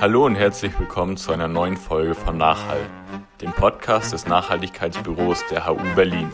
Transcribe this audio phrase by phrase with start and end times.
[0.00, 2.80] Hallo und herzlich willkommen zu einer neuen Folge von Nachhall,
[3.40, 6.30] dem Podcast des Nachhaltigkeitsbüros der HU Berlin.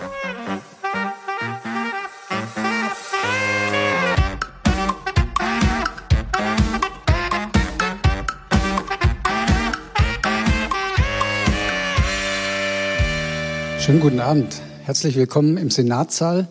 [13.78, 14.62] Schönen guten Abend.
[14.84, 16.48] Herzlich willkommen im Senatssaal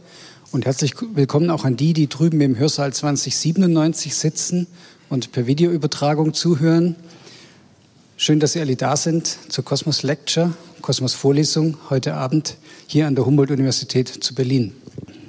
[0.52, 4.68] und herzlich willkommen auch an die, die drüben im Hörsaal 2097 sitzen
[5.08, 6.96] und per Videoübertragung zuhören.
[8.18, 12.58] Schön, dass Sie alle da sind zur Kosmos Lecture, Kosmos Vorlesung heute Abend
[12.88, 14.74] hier an der Humboldt-Universität zu Berlin.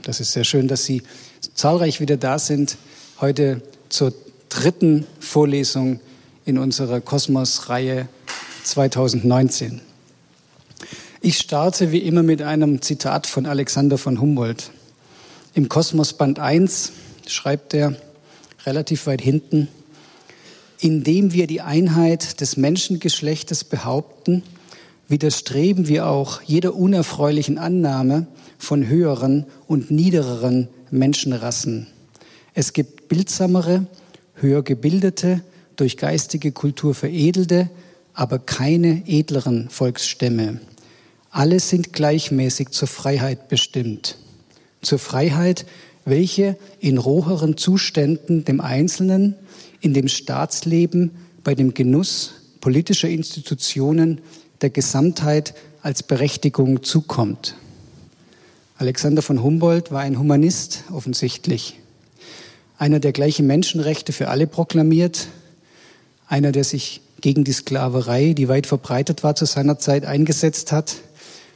[0.03, 1.03] Das ist sehr schön, dass Sie
[1.55, 2.79] zahlreich wieder da sind,
[3.21, 4.15] heute zur
[4.49, 6.01] dritten Vorlesung
[6.47, 8.09] in unserer Kosmos-Reihe
[8.65, 9.83] 2019.
[11.21, 14.71] Ich starte wie immer mit einem Zitat von Alexander von Humboldt.
[15.53, 16.93] Im Kosmos Band 1
[17.27, 17.97] schreibt er
[18.67, 19.67] relativ weit hinten,
[20.79, 24.45] indem wir die Einheit des Menschengeschlechtes behaupten,
[25.09, 31.89] widerstreben wir auch jeder unerfreulichen Annahme von höheren und niedereren Menschenrassen.
[32.55, 33.87] Es gibt bildsamere,
[34.35, 35.43] höher gebildete,
[35.75, 37.69] durch geistige Kultur veredelte,
[38.15, 40.61] aber keine edleren Volksstämme.
[41.31, 44.17] Alle sind gleichmäßig zur Freiheit bestimmt.
[44.83, 45.67] Zur Freiheit,
[46.05, 49.35] welche in roheren Zuständen dem Einzelnen,
[49.81, 51.11] in dem Staatsleben,
[51.45, 54.21] bei dem Genuss politischer Institutionen
[54.61, 57.57] der Gesamtheit als Berechtigung zukommt.
[58.77, 61.79] Alexander von Humboldt war ein Humanist offensichtlich.
[62.79, 65.29] Einer, der gleiche Menschenrechte für alle proklamiert,
[66.27, 70.97] einer, der sich gegen die Sklaverei, die weit verbreitet war zu seiner Zeit, eingesetzt hat,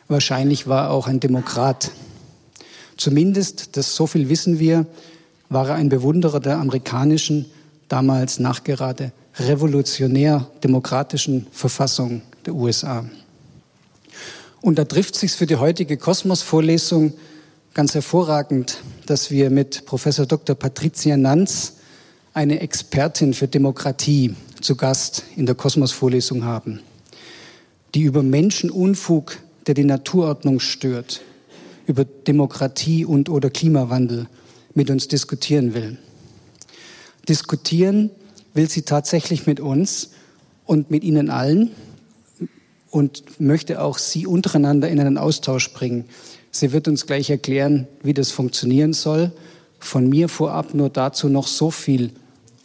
[0.08, 1.90] Wahrscheinlich war er auch ein Demokrat.
[2.96, 4.86] Zumindest, das so viel wissen wir,
[5.48, 7.46] war er ein Bewunderer der amerikanischen,
[7.88, 13.04] damals nachgerade revolutionär-demokratischen Verfassung der USA.
[14.60, 17.14] Und da trifft sich für die heutige Kosmos-Vorlesung
[17.74, 20.56] ganz hervorragend, dass wir mit Professor Dr.
[20.56, 21.74] Patricia Nanz
[22.32, 26.80] eine Expertin für Demokratie zu Gast in der Kosmos-Vorlesung haben,
[27.94, 31.22] die über Menschenunfug der die Naturordnung stört,
[31.86, 34.26] über Demokratie und oder Klimawandel
[34.74, 35.98] mit uns diskutieren will.
[37.28, 38.10] Diskutieren
[38.54, 40.10] will sie tatsächlich mit uns
[40.64, 41.70] und mit Ihnen allen
[42.90, 46.04] und möchte auch Sie untereinander in einen Austausch bringen.
[46.50, 49.32] Sie wird uns gleich erklären, wie das funktionieren soll.
[49.80, 52.12] Von mir vorab nur dazu noch so viel.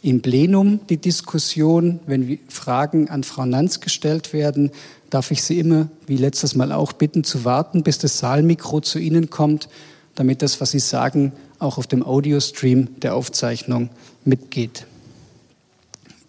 [0.02, 4.70] Im Plenum die Diskussion, wenn Fragen an Frau Nanz gestellt werden,
[5.10, 8.98] darf ich Sie immer, wie letztes Mal auch, bitten zu warten, bis das Saalmikro zu
[8.98, 9.68] Ihnen kommt,
[10.14, 13.90] damit das, was Sie sagen, auch auf dem Audiostream der Aufzeichnung
[14.24, 14.86] mitgeht.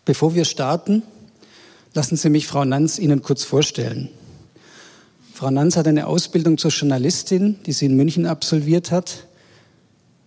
[0.04, 1.04] Bevor wir starten,
[1.94, 4.10] lassen Sie mich Frau Nanz Ihnen kurz vorstellen.
[5.34, 9.26] Frau Nanz hat eine Ausbildung zur Journalistin, die sie in München absolviert hat.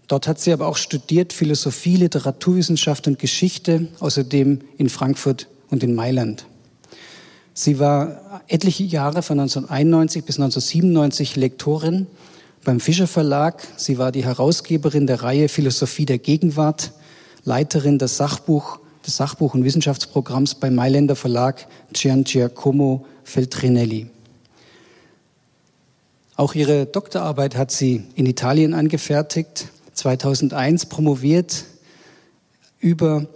[0.09, 5.94] Dort hat sie aber auch studiert Philosophie, Literaturwissenschaft und Geschichte, außerdem in Frankfurt und in
[5.94, 6.47] Mailand.
[7.56, 12.09] Sie war etliche Jahre von 1991 bis 1997 Lektorin
[12.65, 13.65] beim Fischer Verlag.
[13.76, 16.91] Sie war die Herausgeberin der Reihe Philosophie der Gegenwart,
[17.44, 24.09] Leiterin des Sachbuch, des Sachbuch- und Wissenschaftsprogramms beim Mailänder Verlag Gian Giacomo Feltrinelli.
[26.34, 31.66] Auch ihre Doktorarbeit hat sie in Italien angefertigt, 2001 promoviert
[32.81, 33.28] über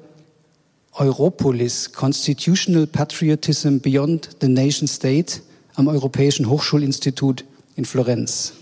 [0.99, 5.41] Europolis, Constitutional Patriotism Beyond the Nation State
[5.77, 7.45] am Europäischen Hochschulinstitut
[7.77, 8.55] in Florenz.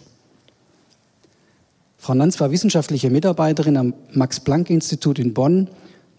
[1.97, 5.69] Frau Nanz war wissenschaftliche Mitarbeiterin am Max-Planck-Institut in Bonn,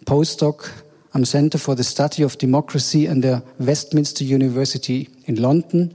[0.06, 0.72] Postdoc
[1.12, 5.92] am Center for the Study of Democracy an der Westminster University in London.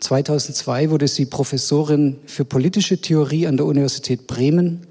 [0.00, 4.86] 2002 wurde sie Professorin für politische Theorie an der Universität Bremen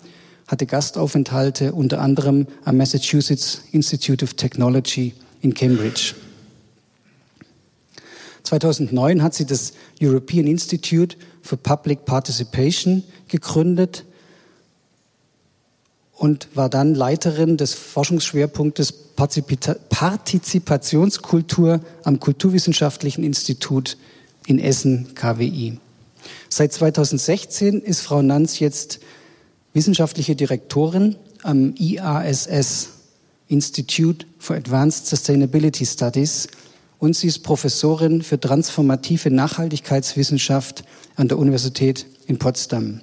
[0.50, 6.16] hatte Gastaufenthalte unter anderem am Massachusetts Institute of Technology in Cambridge.
[8.44, 14.06] 2009 hat sie das European Institute for Public Participation gegründet
[16.14, 23.98] und war dann Leiterin des Forschungsschwerpunktes Partizipationskultur am Kulturwissenschaftlichen Institut
[24.48, 25.78] in Essen KWI.
[26.50, 29.00] Seit 2016 ist Frau Nanz jetzt
[29.80, 32.90] wissenschaftliche Direktorin am IASS,
[33.48, 36.50] Institute for Advanced Sustainability Studies,
[36.98, 40.84] und sie ist Professorin für transformative Nachhaltigkeitswissenschaft
[41.16, 43.00] an der Universität in Potsdam.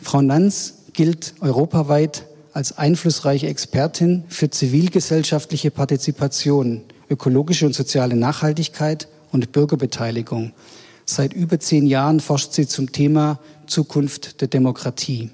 [0.00, 2.24] Frau Nanz gilt europaweit
[2.54, 10.54] als einflussreiche Expertin für zivilgesellschaftliche Partizipation, ökologische und soziale Nachhaltigkeit und Bürgerbeteiligung.
[11.04, 13.38] Seit über zehn Jahren forscht sie zum Thema
[13.72, 15.30] Zukunft der Demokratie.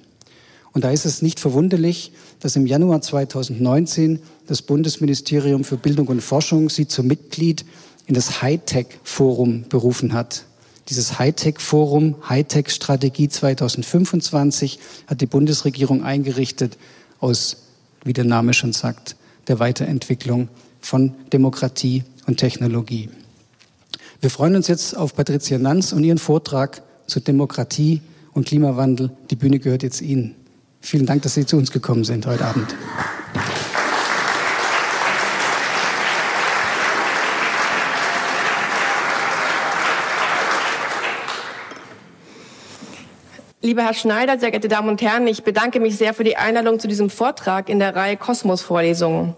[0.72, 6.22] Und da ist es nicht verwunderlich, dass im Januar 2019 das Bundesministerium für Bildung und
[6.22, 7.64] Forschung sie zum Mitglied
[8.06, 10.44] in das Hightech-Forum berufen hat.
[10.88, 16.78] Dieses Hightech-Forum, Hightech-Strategie 2025, hat die Bundesregierung eingerichtet
[17.18, 17.56] aus,
[18.04, 19.16] wie der Name schon sagt,
[19.48, 20.48] der Weiterentwicklung
[20.80, 23.10] von Demokratie und Technologie.
[24.20, 28.00] Wir freuen uns jetzt auf Patricia Nanz und ihren Vortrag zu Demokratie
[28.38, 29.10] und Klimawandel.
[29.30, 30.36] Die Bühne gehört jetzt Ihnen.
[30.80, 32.74] Vielen Dank, dass Sie zu uns gekommen sind heute Abend.
[43.60, 46.78] Lieber Herr Schneider, sehr geehrte Damen und Herren, ich bedanke mich sehr für die Einladung
[46.78, 49.34] zu diesem Vortrag in der Reihe Kosmos-Vorlesungen.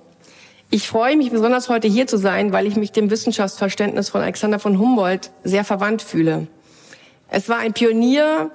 [0.69, 4.59] Ich freue mich besonders heute hier zu sein, weil ich mich dem Wissenschaftsverständnis von Alexander
[4.59, 6.47] von Humboldt sehr verwandt fühle.
[7.29, 8.51] Es war ein Pionier,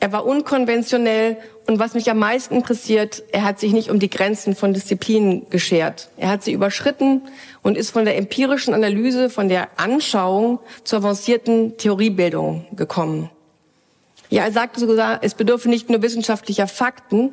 [0.00, 4.10] er war unkonventionell und was mich am meisten interessiert, er hat sich nicht um die
[4.10, 6.08] Grenzen von Disziplinen geschert.
[6.16, 7.22] Er hat sie überschritten
[7.62, 13.28] und ist von der empirischen Analyse, von der Anschauung zur avancierten Theoriebildung gekommen.
[14.30, 17.32] Ja, er sagte sogar, es bedürfe nicht nur wissenschaftlicher Fakten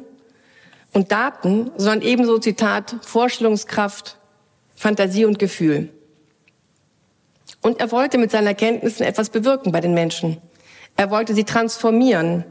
[0.93, 4.17] und Daten, sondern ebenso, Zitat, Vorstellungskraft,
[4.75, 5.89] Fantasie und Gefühl.
[7.61, 10.37] Und er wollte mit seinen Erkenntnissen etwas bewirken bei den Menschen.
[10.95, 12.45] Er wollte sie transformieren.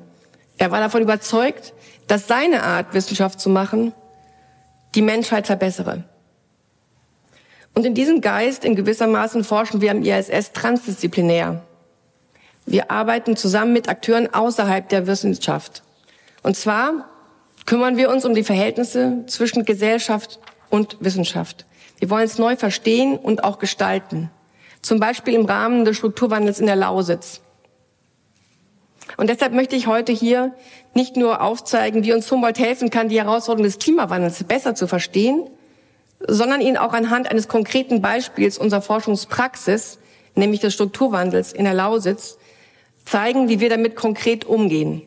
[0.58, 1.72] Er war davon überzeugt,
[2.06, 3.92] dass seine Art, Wissenschaft zu machen,
[4.94, 6.04] die Menschheit verbessere.
[7.74, 11.62] Und in diesem Geist in gewissermaßen forschen wir am ISS transdisziplinär.
[12.66, 15.82] Wir arbeiten zusammen mit Akteuren außerhalb der Wissenschaft.
[16.42, 17.08] Und zwar
[17.66, 20.38] kümmern wir uns um die Verhältnisse zwischen Gesellschaft
[20.70, 21.66] und Wissenschaft.
[21.98, 24.30] Wir wollen es neu verstehen und auch gestalten.
[24.82, 27.40] Zum Beispiel im Rahmen des Strukturwandels in der Lausitz.
[29.16, 30.54] Und deshalb möchte ich heute hier
[30.94, 35.48] nicht nur aufzeigen, wie uns Humboldt helfen kann, die Herausforderungen des Klimawandels besser zu verstehen,
[36.26, 39.98] sondern Ihnen auch anhand eines konkreten Beispiels unserer Forschungspraxis,
[40.34, 42.38] nämlich des Strukturwandels in der Lausitz,
[43.04, 45.02] zeigen, wie wir damit konkret umgehen.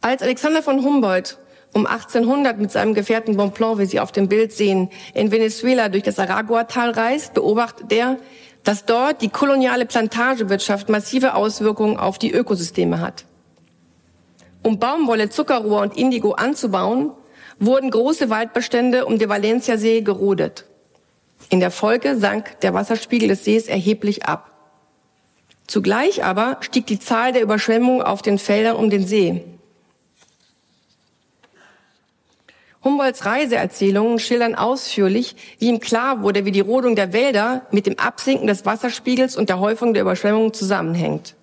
[0.00, 1.38] Als Alexander von Humboldt
[1.72, 6.04] um 1800 mit seinem Gefährten Bonpland, wie Sie auf dem Bild sehen, in Venezuela durch
[6.04, 8.18] das Aragua-Tal reist, beobachtet er,
[8.66, 13.24] dass dort die koloniale Plantagewirtschaft massive Auswirkungen auf die Ökosysteme hat.
[14.64, 17.12] Um Baumwolle, Zuckerrohr und Indigo anzubauen,
[17.60, 20.64] wurden große Waldbestände um den Valencia-See gerodet.
[21.48, 24.50] In der Folge sank der Wasserspiegel des Sees erheblich ab.
[25.68, 29.44] Zugleich aber stieg die Zahl der Überschwemmungen auf den Feldern um den See.
[32.86, 37.98] Humboldts Reiseerzählungen schildern ausführlich, wie ihm klar wurde, wie die Rodung der Wälder mit dem
[37.98, 41.34] Absinken des Wasserspiegels und der Häufung der Überschwemmungen zusammenhängt.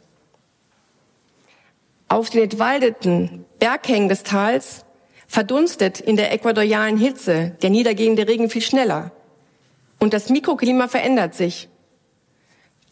[2.08, 4.86] Auf den entwaldeten Berghängen des Tals
[5.28, 9.12] verdunstet in der äquatorialen Hitze der niedergehende Regen viel schneller.
[10.00, 11.68] Und das Mikroklima verändert sich.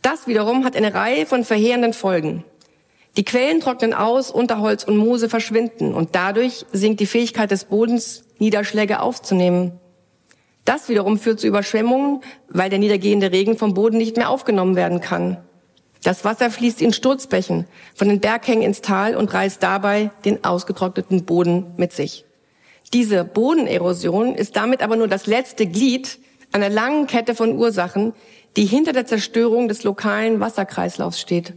[0.01, 2.43] Das wiederum hat eine Reihe von verheerenden Folgen.
[3.17, 8.23] Die Quellen trocknen aus, Unterholz und Moose verschwinden und dadurch sinkt die Fähigkeit des Bodens,
[8.39, 9.79] Niederschläge aufzunehmen.
[10.63, 15.01] Das wiederum führt zu Überschwemmungen, weil der niedergehende Regen vom Boden nicht mehr aufgenommen werden
[15.01, 15.37] kann.
[16.03, 21.25] Das Wasser fließt in Sturzbächen von den Berghängen ins Tal und reißt dabei den ausgetrockneten
[21.25, 22.25] Boden mit sich.
[22.93, 26.19] Diese Bodenerosion ist damit aber nur das letzte Glied
[26.51, 28.13] einer langen Kette von Ursachen,
[28.57, 31.53] die hinter der Zerstörung des lokalen Wasserkreislaufs steht.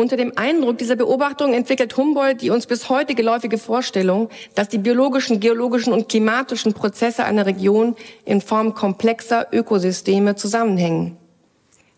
[0.00, 4.78] Unter dem Eindruck dieser Beobachtung entwickelt Humboldt die uns bis heute geläufige Vorstellung, dass die
[4.78, 11.16] biologischen, geologischen und klimatischen Prozesse einer Region in Form komplexer Ökosysteme zusammenhängen.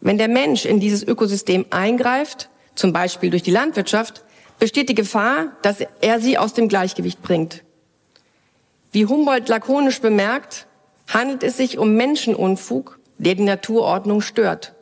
[0.00, 4.25] Wenn der Mensch in dieses Ökosystem eingreift, zum Beispiel durch die Landwirtschaft,
[4.59, 7.64] besteht die Gefahr, dass er sie aus dem Gleichgewicht bringt.
[8.92, 10.66] Wie Humboldt lakonisch bemerkt,
[11.07, 14.73] handelt es sich um Menschenunfug, der die Naturordnung stört.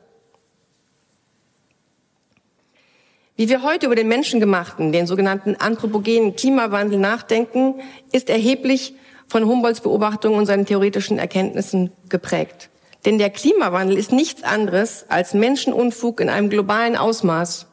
[3.38, 7.76] Wie wir heute über den menschengemachten, den sogenannten anthropogenen Klimawandel nachdenken,
[8.10, 8.94] ist erheblich
[9.28, 12.68] von Humboldts Beobachtungen und seinen theoretischen Erkenntnissen geprägt.
[13.04, 17.66] Denn der Klimawandel ist nichts anderes als Menschenunfug in einem globalen Ausmaß.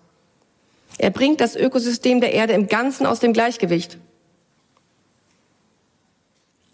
[0.99, 3.97] Er bringt das Ökosystem der Erde im Ganzen aus dem Gleichgewicht.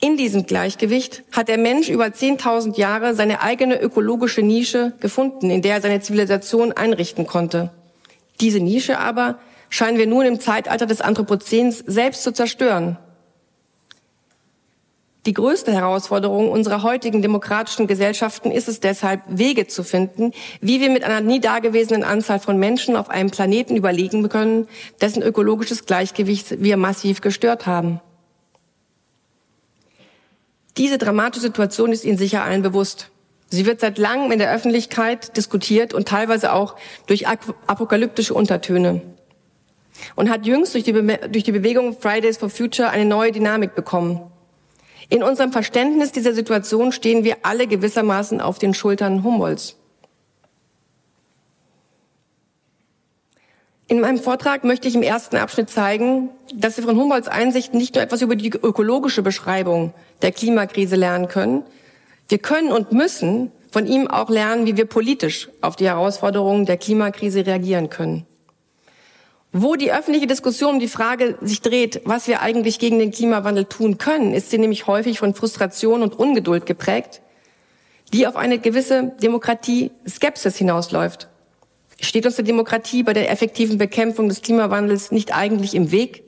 [0.02, 5.62] In diesem Gleichgewicht hat der Mensch über 10.000 Jahre seine eigene ökologische Nische gefunden, in
[5.62, 7.72] der er seine Zivilisation einrichten konnte.
[8.40, 12.98] Diese Nische aber scheinen wir nun im Zeitalter des Anthropozäns selbst zu zerstören.
[15.28, 20.90] Die größte Herausforderung unserer heutigen demokratischen Gesellschaften ist es deshalb, Wege zu finden, wie wir
[20.90, 24.68] mit einer nie dagewesenen Anzahl von Menschen auf einem Planeten überlegen können,
[25.00, 28.02] dessen ökologisches Gleichgewicht wir massiv gestört haben.
[30.78, 33.11] Diese dramatische Situation ist Ihnen sicher allen bewusst.
[33.54, 39.02] Sie wird seit langem in der Öffentlichkeit diskutiert und teilweise auch durch apokalyptische Untertöne
[40.16, 44.22] und hat jüngst durch die, durch die Bewegung Fridays for Future eine neue Dynamik bekommen.
[45.10, 49.76] In unserem Verständnis dieser Situation stehen wir alle gewissermaßen auf den Schultern Humboldts.
[53.90, 57.96] In meinem Vortrag möchte ich im ersten Abschnitt zeigen, dass wir von Humboldts Einsichten nicht
[57.96, 61.64] nur etwas über die ökologische Beschreibung der Klimakrise lernen können,
[62.32, 66.78] wir können und müssen von ihm auch lernen, wie wir politisch auf die Herausforderungen der
[66.78, 68.26] Klimakrise reagieren können.
[69.54, 73.66] Wo die öffentliche Diskussion um die Frage sich dreht, was wir eigentlich gegen den Klimawandel
[73.66, 77.22] tun können, ist sie nämlich häufig von Frustration und Ungeduld geprägt,
[78.14, 81.28] die auf eine gewisse Demokratie-Skepsis hinausläuft.
[82.00, 86.24] Steht uns die Demokratie bei der effektiven Bekämpfung des Klimawandels nicht eigentlich im Weg?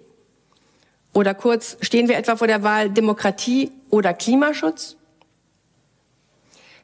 [1.14, 4.98] Oder kurz, stehen wir etwa vor der Wahl Demokratie oder Klimaschutz?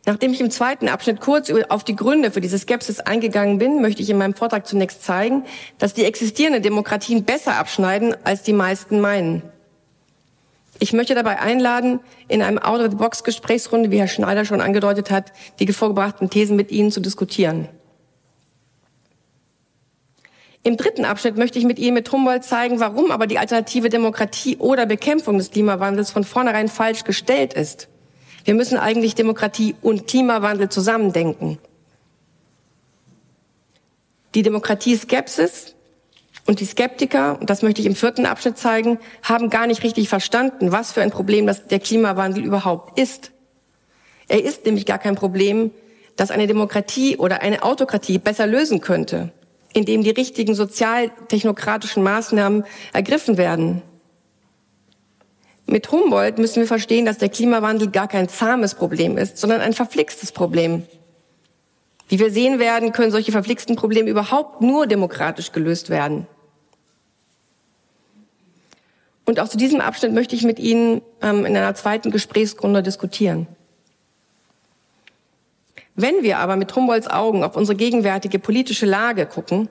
[0.05, 4.01] Nachdem ich im zweiten Abschnitt kurz auf die Gründe für diese Skepsis eingegangen bin, möchte
[4.01, 5.43] ich in meinem Vortrag zunächst zeigen,
[5.77, 9.43] dass die existierenden Demokratien besser abschneiden, als die meisten meinen.
[10.81, 16.29] Ich möchte dabei einladen, in einem Out-of-the-Box-Gesprächsrunde, wie Herr Schneider schon angedeutet hat, die vorgebrachten
[16.29, 17.67] Thesen mit Ihnen zu diskutieren.
[20.63, 24.55] Im dritten Abschnitt möchte ich mit Ihnen mit Humboldt zeigen, warum aber die alternative Demokratie
[24.57, 27.88] oder Bekämpfung des Klimawandels von vornherein falsch gestellt ist.
[28.49, 31.59] Wir müssen eigentlich Demokratie und Klimawandel zusammendenken.
[34.33, 35.75] Die Demokratie-Skepsis
[36.47, 40.09] und die Skeptiker, und das möchte ich im vierten Abschnitt zeigen, haben gar nicht richtig
[40.09, 43.29] verstanden, was für ein Problem das der Klimawandel überhaupt ist.
[44.27, 45.69] Er ist nämlich gar kein Problem,
[46.15, 49.31] das eine Demokratie oder eine Autokratie besser lösen könnte,
[49.73, 52.63] indem die richtigen sozialtechnokratischen Maßnahmen
[52.93, 53.83] ergriffen werden.
[55.69, 59.73] Mit Humboldt müssen wir verstehen, dass der Klimawandel gar kein zahmes Problem ist, sondern ein
[59.73, 60.87] verflixtes Problem.
[62.07, 66.25] Wie wir sehen werden, können solche verflixten Probleme überhaupt nur demokratisch gelöst werden.
[69.25, 73.45] Und auch zu diesem Abschnitt möchte ich mit Ihnen ähm, in einer zweiten Gesprächsrunde diskutieren.
[75.93, 79.69] Wenn wir aber mit Humboldts Augen auf unsere gegenwärtige politische Lage gucken,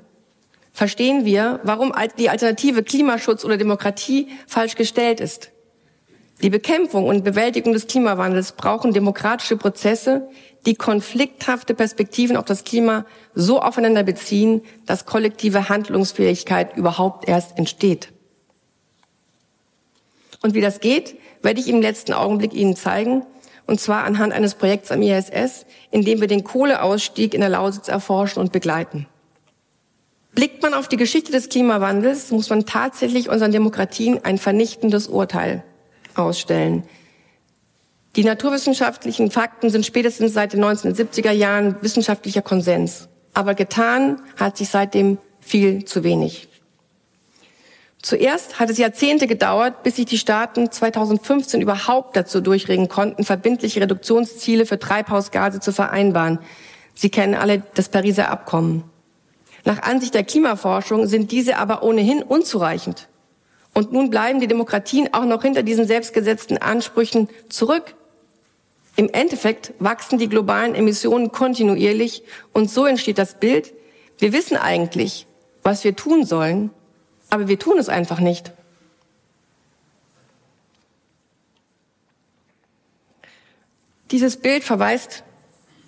[0.72, 5.50] verstehen wir, warum die Alternative Klimaschutz oder Demokratie falsch gestellt ist.
[6.40, 10.28] Die Bekämpfung und Bewältigung des Klimawandels brauchen demokratische Prozesse,
[10.66, 18.12] die konflikthafte Perspektiven auf das Klima so aufeinander beziehen, dass kollektive Handlungsfähigkeit überhaupt erst entsteht.
[20.40, 23.24] Und wie das geht, werde ich im letzten Augenblick Ihnen zeigen,
[23.66, 27.88] und zwar anhand eines Projekts am ISS, in dem wir den Kohleausstieg in der Lausitz
[27.88, 29.06] erforschen und begleiten.
[30.34, 35.64] Blickt man auf die Geschichte des Klimawandels, muss man tatsächlich unseren Demokratien ein vernichtendes Urteil
[36.18, 36.84] ausstellen.
[38.16, 43.08] Die naturwissenschaftlichen Fakten sind spätestens seit den 1970er Jahren wissenschaftlicher Konsens.
[43.34, 46.48] Aber getan hat sich seitdem viel zu wenig.
[48.00, 53.80] Zuerst hat es Jahrzehnte gedauert, bis sich die Staaten 2015 überhaupt dazu durchringen konnten, verbindliche
[53.80, 56.38] Reduktionsziele für Treibhausgase zu vereinbaren.
[56.94, 58.84] Sie kennen alle das Pariser Abkommen.
[59.64, 63.08] Nach Ansicht der Klimaforschung sind diese aber ohnehin unzureichend.
[63.78, 67.94] Und nun bleiben die Demokratien auch noch hinter diesen selbstgesetzten Ansprüchen zurück.
[68.96, 73.72] Im Endeffekt wachsen die globalen Emissionen kontinuierlich und so entsteht das Bild,
[74.18, 75.28] wir wissen eigentlich,
[75.62, 76.70] was wir tun sollen,
[77.30, 78.50] aber wir tun es einfach nicht.
[84.10, 85.22] Dieses Bild verweist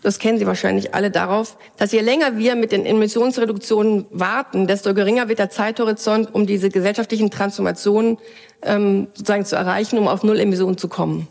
[0.02, 4.95] das kennen Sie wahrscheinlich alle darauf, dass je länger wir mit den Emissionsreduktionen warten, desto
[4.95, 8.19] geringer wird der Zeithorizont, um diese gesellschaftlichen Transformationen
[8.62, 11.28] ähm, sozusagen zu erreichen, um auf Null Emissionen zu kommen.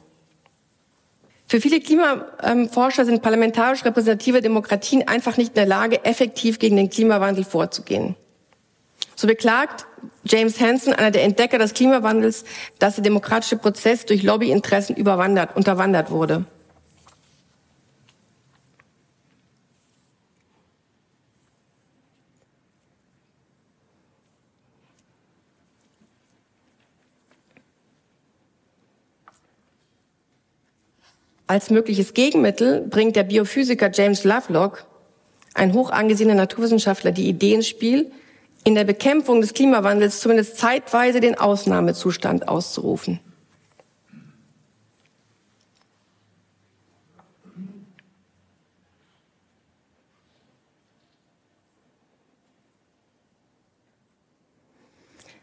[1.48, 6.92] Für viele Klimaforscher sind parlamentarisch repräsentative Demokratien einfach nicht in der Lage, effektiv gegen den
[6.92, 8.16] Klimawandel vorzugehen.
[9.16, 9.88] So beklagt
[10.26, 12.46] James Hansen, einer der Entdecker des Klimawandels,
[12.78, 16.46] dass der demokratische Prozess durch Lobbyinteressen überwandert, unterwandert wurde.
[31.50, 34.86] Als mögliches Gegenmittel bringt der Biophysiker James Lovelock,
[35.56, 38.12] ein hoch angesehener Naturwissenschaftler, die Idee ins Spiel,
[38.66, 43.20] in der Bekämpfung des Klimawandels zumindest zeitweise den Ausnahmezustand auszurufen.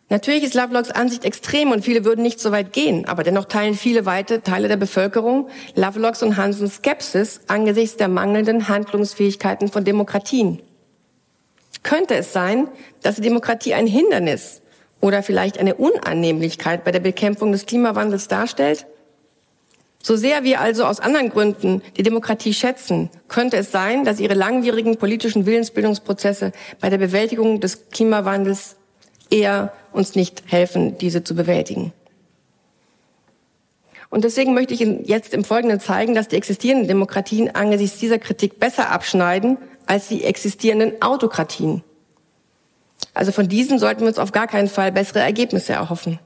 [0.08, 3.74] Natürlich ist Lovelocks Ansicht extrem und viele würden nicht so weit gehen, aber dennoch teilen
[3.74, 10.62] viele weite Teile der Bevölkerung Lovelocks und Hansens Skepsis angesichts der mangelnden Handlungsfähigkeiten von Demokratien.
[11.82, 12.68] Könnte es sein,
[13.02, 14.62] dass die Demokratie ein Hindernis
[15.00, 18.86] oder vielleicht eine Unannehmlichkeit bei der Bekämpfung des Klimawandels darstellt?
[20.00, 24.34] So sehr wir also aus anderen Gründen die Demokratie schätzen, könnte es sein, dass ihre
[24.34, 28.76] langwierigen politischen Willensbildungsprozesse bei der Bewältigung des Klimawandels
[29.30, 31.92] eher uns nicht helfen, diese zu bewältigen.
[34.08, 38.18] Und deswegen möchte ich Ihnen jetzt im Folgenden zeigen, dass die existierenden Demokratien angesichts dieser
[38.18, 41.82] Kritik besser abschneiden als die existierenden Autokratien.
[43.14, 46.18] Also von diesen sollten wir uns auf gar keinen Fall bessere Ergebnisse erhoffen.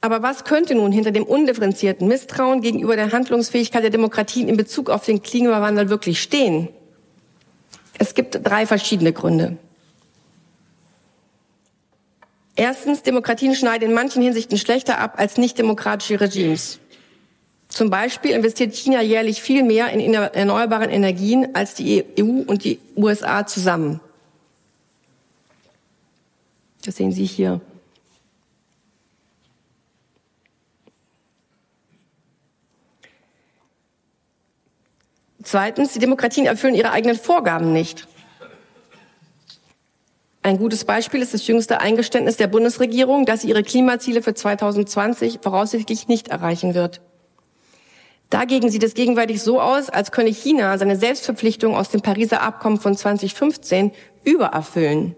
[0.00, 4.90] Aber was könnte nun hinter dem undifferenzierten Misstrauen gegenüber der Handlungsfähigkeit der Demokratien in Bezug
[4.90, 6.68] auf den Klimawandel wirklich stehen?
[7.98, 9.56] Es gibt drei verschiedene Gründe.
[12.56, 16.78] Erstens, Demokratien schneiden in manchen Hinsichten schlechter ab als nichtdemokratische Regimes.
[17.68, 22.78] Zum Beispiel investiert China jährlich viel mehr in erneuerbaren Energien als die EU und die
[22.96, 24.00] USA zusammen.
[26.84, 27.60] Das sehen Sie hier.
[35.42, 38.06] Zweitens, die Demokratien erfüllen ihre eigenen Vorgaben nicht.
[40.44, 45.38] Ein gutes Beispiel ist das jüngste Eingeständnis der Bundesregierung, dass sie ihre Klimaziele für 2020
[45.40, 47.00] voraussichtlich nicht erreichen wird.
[48.28, 52.78] Dagegen sieht es gegenwärtig so aus, als könne China seine Selbstverpflichtung aus dem Pariser Abkommen
[52.78, 55.16] von 2015 übererfüllen.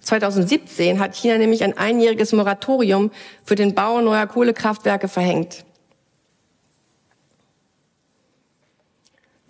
[0.00, 3.12] 2017 hat China nämlich ein einjähriges Moratorium
[3.44, 5.64] für den Bau neuer Kohlekraftwerke verhängt.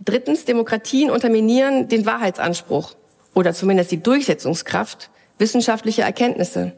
[0.05, 2.98] Drittens, Demokratien unterminieren den Wahrheitsanspruch
[3.38, 6.72] oder zumindest die Durchsetzungskraft wissenschaftlicher Erkenntnisse.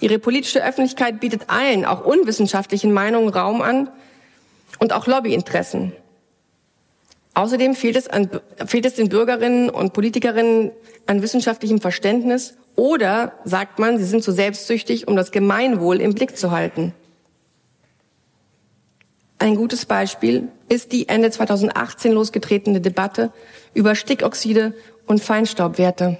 [0.00, 3.88] Ihre politische Öffentlichkeit bietet allen, auch unwissenschaftlichen Meinungen Raum an
[4.80, 5.92] und auch Lobbyinteressen.
[7.34, 8.28] Außerdem fehlt es, an,
[8.66, 10.72] fehlt es den Bürgerinnen und Politikerinnen
[11.06, 16.36] an wissenschaftlichem Verständnis oder sagt man, sie sind zu selbstsüchtig, um das Gemeinwohl im Blick
[16.36, 16.92] zu halten.
[19.38, 23.32] Ein gutes Beispiel ist die Ende 2018 losgetretene Debatte
[23.72, 24.74] über Stickoxide
[25.06, 26.18] und Feinstaubwerte.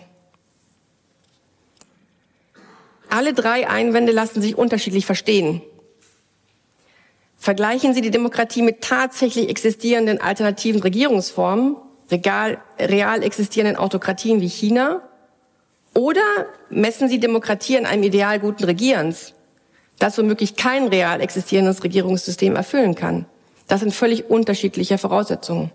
[3.11, 5.63] Alle drei Einwände lassen sich unterschiedlich verstehen.
[7.37, 11.77] Vergleichen Sie die Demokratie mit tatsächlich existierenden alternativen Regierungsformen,
[12.11, 15.03] real, real existierenden Autokratien wie China,
[15.95, 19.35] oder messen Sie Demokratie an einem Ideal guten Regierens,
[19.99, 23.27] das womöglich kein real existierendes Regierungssystem erfüllen kann.
[23.67, 25.71] Das sind völlig unterschiedliche Voraussetzungen.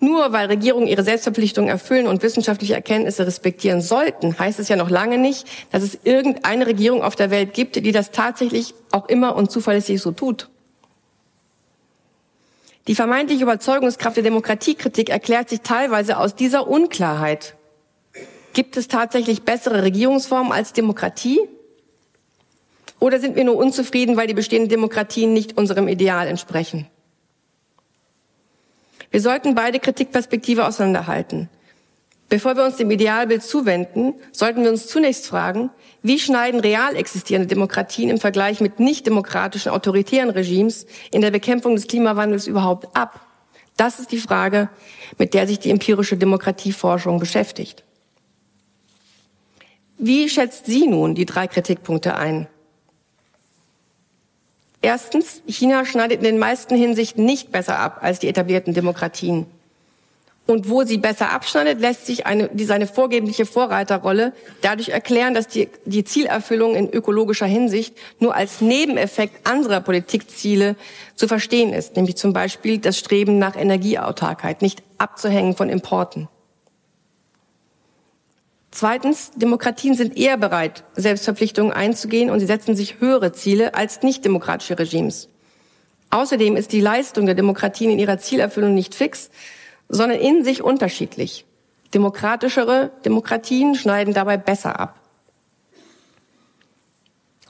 [0.00, 4.90] Nur weil Regierungen ihre Selbstverpflichtungen erfüllen und wissenschaftliche Erkenntnisse respektieren sollten, heißt es ja noch
[4.90, 9.34] lange nicht, dass es irgendeine Regierung auf der Welt gibt, die das tatsächlich auch immer
[9.34, 10.50] und zuverlässig so tut.
[12.86, 17.54] Die vermeintliche Überzeugungskraft der Demokratiekritik erklärt sich teilweise aus dieser Unklarheit.
[18.54, 21.40] Gibt es tatsächlich bessere Regierungsformen als Demokratie?
[23.00, 26.86] Oder sind wir nur unzufrieden, weil die bestehenden Demokratien nicht unserem Ideal entsprechen?
[29.10, 31.48] Wir sollten beide Kritikperspektive auseinanderhalten.
[32.28, 35.70] Bevor wir uns dem Idealbild zuwenden, sollten wir uns zunächst fragen,
[36.02, 41.74] wie schneiden real existierende Demokratien im Vergleich mit nicht demokratischen autoritären Regimes in der Bekämpfung
[41.74, 43.20] des Klimawandels überhaupt ab?
[43.76, 44.68] Das ist die Frage,
[45.18, 47.83] mit der sich die empirische Demokratieforschung beschäftigt.
[50.06, 52.46] Wie schätzt sie nun die drei Kritikpunkte ein?
[54.82, 59.46] Erstens, China schneidet in den meisten Hinsichten nicht besser ab als die etablierten Demokratien.
[60.46, 65.48] Und wo sie besser abschneidet, lässt sich eine, die, seine vorgebliche Vorreiterrolle dadurch erklären, dass
[65.48, 70.76] die, die Zielerfüllung in ökologischer Hinsicht nur als Nebeneffekt anderer Politikziele
[71.14, 76.28] zu verstehen ist, nämlich zum Beispiel das Streben nach Energieautarkheit, nicht abzuhängen von Importen.
[78.74, 84.76] Zweitens, Demokratien sind eher bereit, Selbstverpflichtungen einzugehen und sie setzen sich höhere Ziele als nichtdemokratische
[84.76, 85.28] Regimes.
[86.10, 89.30] Außerdem ist die Leistung der Demokratien in ihrer Zielerfüllung nicht fix,
[89.88, 91.44] sondern in sich unterschiedlich.
[91.94, 94.98] Demokratischere Demokratien schneiden dabei besser ab.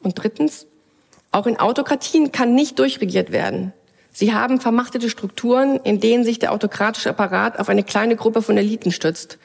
[0.02, 0.66] Und drittens,
[1.32, 3.72] auch in Autokratien kann nicht durchregiert werden.
[4.12, 8.58] Sie haben vermachtete Strukturen, in denen sich der autokratische Apparat auf eine kleine Gruppe von
[8.58, 9.38] Eliten stützt.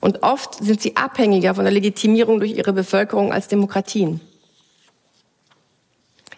[0.00, 4.20] Und oft sind sie abhängiger von der Legitimierung durch ihre Bevölkerung als Demokratien.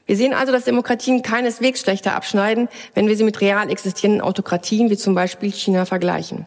[0.06, 4.88] Wir sehen also, dass Demokratien keineswegs schlechter abschneiden, wenn wir sie mit real existierenden Autokratien
[4.88, 6.46] wie zum Beispiel China vergleichen.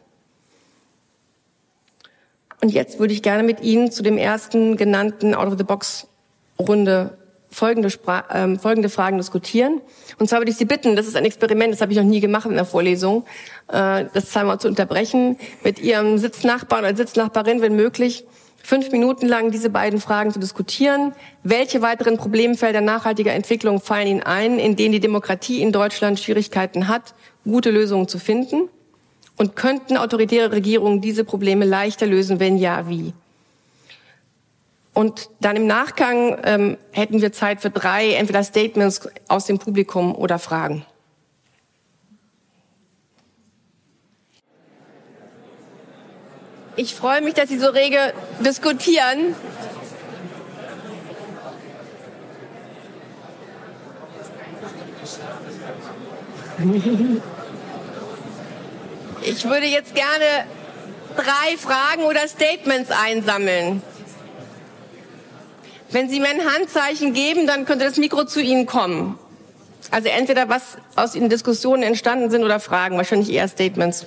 [2.61, 7.17] Und jetzt würde ich gerne mit Ihnen zu dem ersten genannten Out-of-the-Box-Runde
[7.51, 9.81] folgende, Spra ähm, folgende Fragen diskutieren.
[10.17, 12.21] Und zwar würde ich Sie bitten, das ist ein Experiment, das habe ich noch nie
[12.21, 13.25] gemacht in der Vorlesung,
[13.67, 18.25] äh, das zweimal zu unterbrechen, mit Ihrem Sitznachbarn oder Sitznachbarin, wenn möglich,
[18.63, 21.13] fünf Minuten lang diese beiden Fragen zu diskutieren.
[21.43, 26.87] Welche weiteren Problemfelder nachhaltiger Entwicklung fallen Ihnen ein, in denen die Demokratie in Deutschland Schwierigkeiten
[26.87, 28.69] hat, gute Lösungen zu finden?
[29.37, 32.39] Und könnten autoritäre Regierungen diese Probleme leichter lösen?
[32.39, 33.13] Wenn ja, wie?
[34.93, 40.13] Und dann im Nachgang ähm, hätten wir Zeit für drei, entweder Statements aus dem Publikum
[40.15, 40.85] oder Fragen.
[46.75, 49.35] Ich freue mich, dass Sie so rege diskutieren.
[59.23, 60.45] Ich würde jetzt gerne
[61.15, 63.81] drei Fragen oder Statements einsammeln.
[65.91, 69.19] Wenn Sie mir ein Handzeichen geben, dann könnte das Mikro zu Ihnen kommen.
[69.89, 74.05] Also entweder was aus Ihren Diskussionen entstanden sind oder Fragen, wahrscheinlich eher Statements.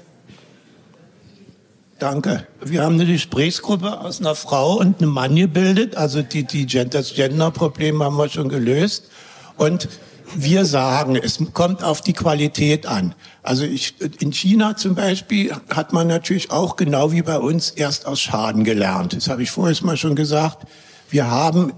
[1.98, 2.46] Danke.
[2.62, 5.96] Wir haben eine Gesprächsgruppe aus einer Frau und einem Mann gebildet.
[5.96, 9.10] Also die, die, das Gender-Problem haben wir schon gelöst.
[9.56, 9.88] Und
[10.34, 13.14] wir sagen, es kommt auf die Qualität an.
[13.42, 18.06] Also ich, in China zum Beispiel hat man natürlich auch genau wie bei uns erst
[18.06, 19.14] aus Schaden gelernt.
[19.14, 20.66] Das habe ich vorher mal schon gesagt.
[21.14, 21.72] Wir haben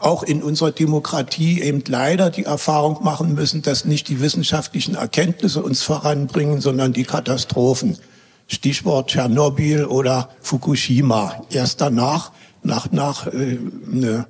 [0.00, 5.60] auch in unserer Demokratie eben leider die Erfahrung machen müssen, dass nicht die wissenschaftlichen Erkenntnisse
[5.60, 7.98] uns voranbringen, sondern die Katastrophen.
[8.46, 11.44] Stichwort Tschernobyl oder Fukushima.
[11.50, 12.30] Erst danach,
[12.62, 14.28] nach, nach äh, ne,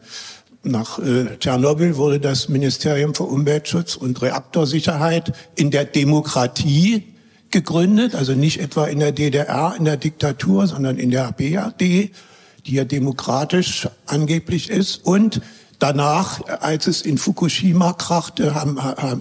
[0.62, 7.02] nach äh, Tschernobyl wurde das Ministerium für Umweltschutz und Reaktorsicherheit in der Demokratie
[7.50, 12.10] gegründet, also nicht etwa in der DDR, in der Diktatur, sondern in der BRD,
[12.66, 15.04] die ja demokratisch angeblich ist.
[15.04, 15.40] Und
[15.78, 18.54] danach, als es in Fukushima krachte,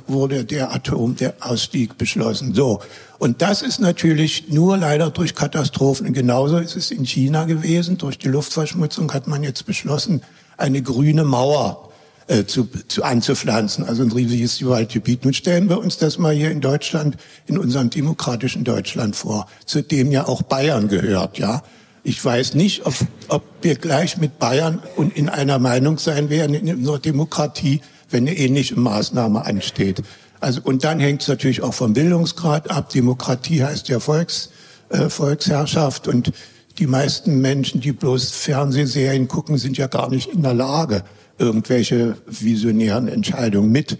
[0.08, 2.54] wurde der Atomausstieg beschlossen.
[2.54, 2.82] So.
[3.20, 6.14] Und das ist natürlich nur leider durch Katastrophen.
[6.14, 7.98] Genauso ist es in China gewesen.
[7.98, 10.22] Durch die Luftverschmutzung hat man jetzt beschlossen,
[10.58, 11.90] eine grüne Mauer
[12.28, 15.26] äh, zu, zu anzupflanzen, also ein riesiges Waldgebiet.
[15.26, 19.84] Nun stellen wir uns das mal hier in Deutschland, in unserem demokratischen Deutschland vor, zu
[19.84, 21.62] dem ja auch Bayern gehört, ja.
[22.08, 22.94] Ich weiß nicht, ob,
[23.30, 28.28] ob wir gleich mit Bayern und in einer Meinung sein werden in unserer Demokratie, wenn
[28.28, 30.04] eine ähnliche Maßnahme ansteht.
[30.40, 32.90] Also und dann hängt es natürlich auch vom Bildungsgrad ab.
[32.90, 34.52] Demokratie heißt ja Volks,
[34.90, 36.32] äh, Volksherrschaft und
[36.78, 41.04] die meisten Menschen, die bloß Fernsehserien gucken, sind ja gar nicht in der Lage,
[41.40, 43.98] irgendwelche visionären Entscheidungen mit,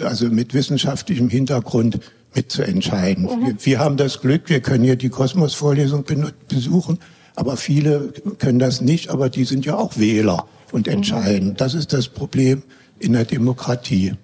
[0.00, 1.98] also mit wissenschaftlichem Hintergrund
[2.36, 3.24] mitzuentscheiden.
[3.24, 3.46] Mhm.
[3.46, 6.04] Wir, wir, haben das Glück, wir können hier die Kosmos-Vorlesung
[6.46, 7.00] besuchen,
[7.38, 10.94] aber viele können das nicht, aber die sind ja auch Wähler und mhm.
[10.94, 11.54] entscheiden.
[11.56, 12.62] Das ist das Problem
[12.98, 14.14] in der Demokratie.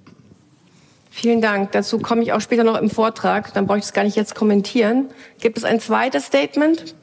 [1.11, 1.71] Vielen Dank.
[1.71, 3.55] Dazu komme ich auch später noch im Vortrag.
[3.55, 5.11] Dann brauche ich es gar nicht jetzt kommentieren.
[5.39, 6.97] Gibt es ein zweites Statement?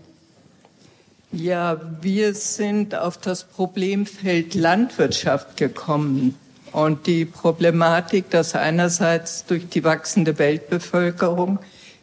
[1.31, 6.35] Ja, wir sind auf das Problemfeld Landwirtschaft gekommen
[6.73, 11.59] und die Problematik, dass einerseits durch die wachsende Weltbevölkerung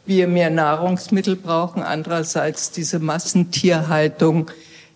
[0.09, 4.51] wir mehr Nahrungsmittel brauchen, andererseits diese Massentierhaltung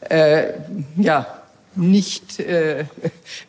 [0.09, 0.55] äh,
[0.97, 1.27] ja
[1.75, 2.85] nicht äh,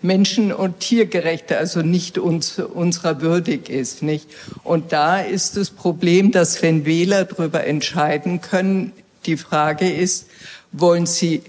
[0.01, 4.29] menschen- und tiergerechte, also nicht uns, unserer würdig ist, nicht?
[4.63, 8.93] Und da ist das Problem, dass wenn Wähler darüber entscheiden können,
[9.25, 10.27] die Frage ist,
[10.71, 11.43] wollen Sie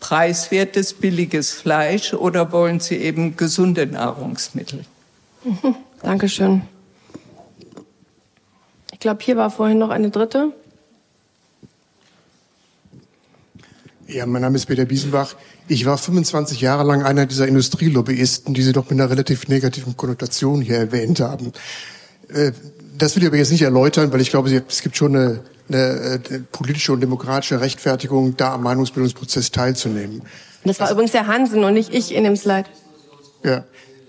[0.00, 4.84] preiswertes, billiges Fleisch oder wollen Sie eben gesunde Nahrungsmittel?
[5.44, 5.74] Mhm.
[6.02, 6.62] Dankeschön.
[8.98, 10.52] Ich glaube, hier war vorhin noch eine dritte.
[14.08, 15.36] Ja, mein Name ist Peter Biesenbach.
[15.68, 19.96] Ich war 25 Jahre lang einer dieser Industrielobbyisten, die Sie doch mit einer relativ negativen
[19.96, 21.52] Konnotation hier erwähnt haben.
[22.28, 22.50] Äh,
[22.96, 26.20] das will ich aber jetzt nicht erläutern, weil ich glaube, es gibt schon eine eine,
[26.28, 30.22] eine politische und demokratische Rechtfertigung, da am Meinungsbildungsprozess teilzunehmen.
[30.64, 32.68] Das war also, übrigens der Hansen und nicht ich in dem Slide.
[33.44, 33.64] Ja.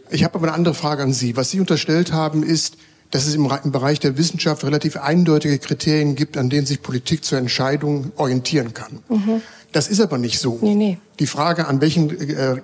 [0.10, 1.38] Ich habe aber eine andere Frage an Sie.
[1.38, 2.78] Was Sie unterstellt haben, ist,
[3.12, 7.40] dass es im, Bereich der Wissenschaft relativ eindeutige Kriterien gibt, an denen sich Politik zur
[7.40, 9.00] Entscheidung orientieren kann.
[9.10, 9.42] Mhm.
[9.72, 10.60] Das ist aber nicht so.
[10.62, 10.98] Nee, nee.
[11.20, 12.60] Die Frage, an welchen äh, äh,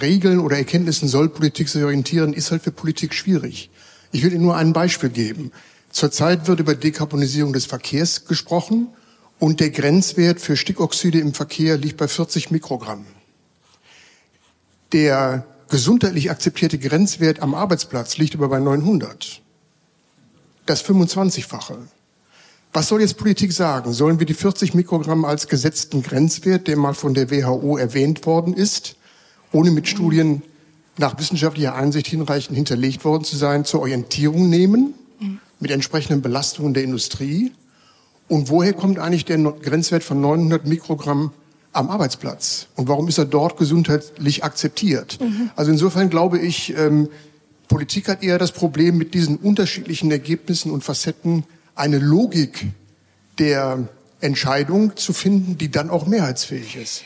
[0.00, 3.70] Regeln oder Erkenntnissen soll Politik sich orientieren, ist halt für Politik schwierig.
[4.12, 5.52] Ich will Ihnen nur ein Beispiel geben.
[5.90, 8.88] Zurzeit wird über Dekarbonisierung des Verkehrs gesprochen
[9.38, 13.04] und der Grenzwert für Stickoxide im Verkehr liegt bei 40 Mikrogramm.
[14.92, 19.42] Der gesundheitlich akzeptierte Grenzwert am Arbeitsplatz liegt aber bei 900.
[20.68, 21.78] Das 25-fache.
[22.74, 23.94] Was soll jetzt Politik sagen?
[23.94, 28.52] Sollen wir die 40 Mikrogramm als gesetzten Grenzwert, der mal von der WHO erwähnt worden
[28.52, 28.96] ist,
[29.50, 30.42] ohne mit Studien
[30.98, 34.92] nach wissenschaftlicher Einsicht hinreichend hinterlegt worden zu sein, zur Orientierung nehmen,
[35.58, 37.50] mit entsprechenden Belastungen der Industrie?
[38.28, 41.32] Und woher kommt eigentlich der Grenzwert von 900 Mikrogramm
[41.72, 42.66] am Arbeitsplatz?
[42.76, 45.18] Und warum ist er dort gesundheitlich akzeptiert?
[45.18, 45.48] Mhm.
[45.56, 47.08] Also insofern glaube ich, ähm,
[47.68, 52.66] Politik hat eher das Problem, mit diesen unterschiedlichen Ergebnissen und Facetten eine Logik
[53.38, 53.88] der
[54.20, 57.04] Entscheidung zu finden, die dann auch mehrheitsfähig ist.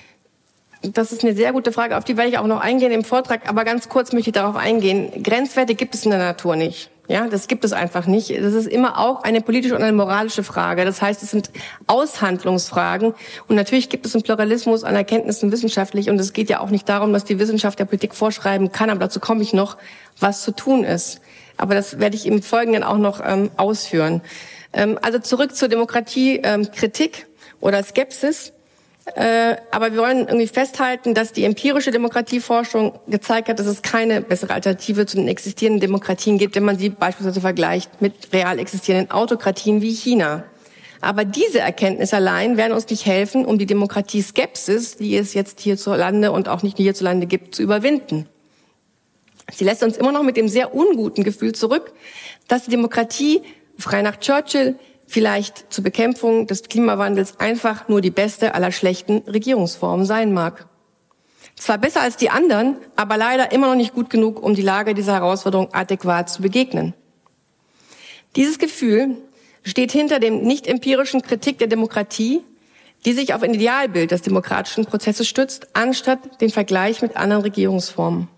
[0.83, 3.49] Das ist eine sehr gute Frage, auf die werde ich auch noch eingehen im Vortrag,
[3.49, 5.23] aber ganz kurz möchte ich darauf eingehen.
[5.23, 6.91] Grenzwerte gibt es in der Natur nicht.
[7.09, 8.31] Ja, das gibt es einfach nicht.
[8.31, 10.85] Das ist immer auch eine politische und eine moralische Frage.
[10.85, 11.51] Das heißt, es sind
[11.87, 13.15] Aushandlungsfragen.
[13.49, 16.11] Und natürlich gibt es einen Pluralismus an Erkenntnissen wissenschaftlich.
[16.11, 18.89] Und es geht ja auch nicht darum, dass die Wissenschaft der Politik vorschreiben kann.
[18.89, 19.77] Aber dazu komme ich noch,
[20.21, 21.21] was zu tun ist.
[21.57, 24.23] Aber das werde ich im Folgenden auch noch ähm, ausführen.
[24.73, 28.53] Ähm, also zurück zur Demokratiekritik ähm, oder Skepsis.
[29.05, 34.21] Äh, aber wir wollen irgendwie festhalten, dass die empirische Demokratieforschung gezeigt hat, dass es keine
[34.21, 39.11] bessere Alternative zu den existierenden Demokratien gibt, wenn man sie beispielsweise vergleicht mit real existierenden
[39.11, 40.45] Autokratien wie China.
[41.01, 46.31] Aber diese Erkenntnis allein werden uns nicht helfen, um die Demokratie-Skepsis, die es jetzt hierzulande
[46.31, 48.29] und auch nicht hierzulande gibt, zu überwinden.
[49.53, 51.93] Sie lässt uns immer noch mit dem sehr unguten Gefühl zurück,
[52.47, 53.43] dass die Demokratie,
[53.77, 54.77] frei nach Churchill,
[55.13, 60.67] vielleicht zur Bekämpfung des Klimawandels einfach nur die beste aller schlechten Regierungsformen sein mag.
[61.55, 64.95] Zwar besser als die anderen, aber leider immer noch nicht gut genug, um die Lage
[64.95, 66.95] dieser Herausforderung adäquat zu begegnen.
[68.37, 69.19] Dieses Gefühl
[69.63, 72.41] steht hinter dem nicht empirischen Kritik der Demokratie,
[73.05, 78.29] die sich auf ein Idealbild des demokratischen Prozesses stützt, anstatt den Vergleich mit anderen Regierungsformen.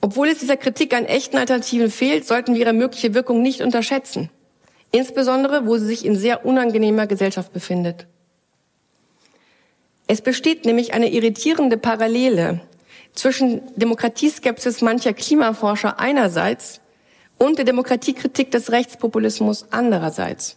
[0.00, 4.30] Obwohl es dieser Kritik an echten Alternativen fehlt, sollten wir ihre mögliche Wirkung nicht unterschätzen
[4.92, 8.06] insbesondere wo sie sich in sehr unangenehmer Gesellschaft befindet.
[10.06, 12.60] Es besteht nämlich eine irritierende Parallele
[13.14, 16.80] zwischen Demokratieskepsis mancher Klimaforscher einerseits
[17.38, 20.56] und der Demokratiekritik des Rechtspopulismus andererseits.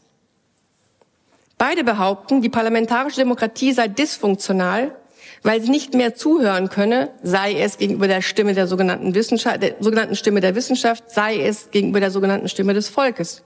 [1.58, 4.96] Beide behaupten, die parlamentarische Demokratie sei dysfunktional,
[5.42, 9.76] weil sie nicht mehr zuhören könne, sei es gegenüber der Stimme der sogenannten Wissenschaft, der
[9.80, 13.44] sogenannten Stimme der Wissenschaft, sei es gegenüber der sogenannten Stimme des Volkes.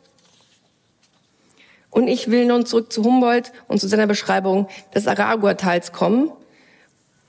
[1.91, 6.31] Und ich will nun zurück zu Humboldt und zu seiner Beschreibung des Aragua-Tals kommen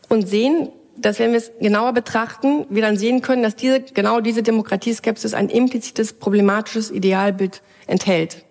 [0.08, 4.20] und sehen, dass wenn wir es genauer betrachten, wir dann sehen können, dass diese, genau
[4.20, 8.44] diese Demokratieskepsis ein implizites problematisches Idealbild enthält.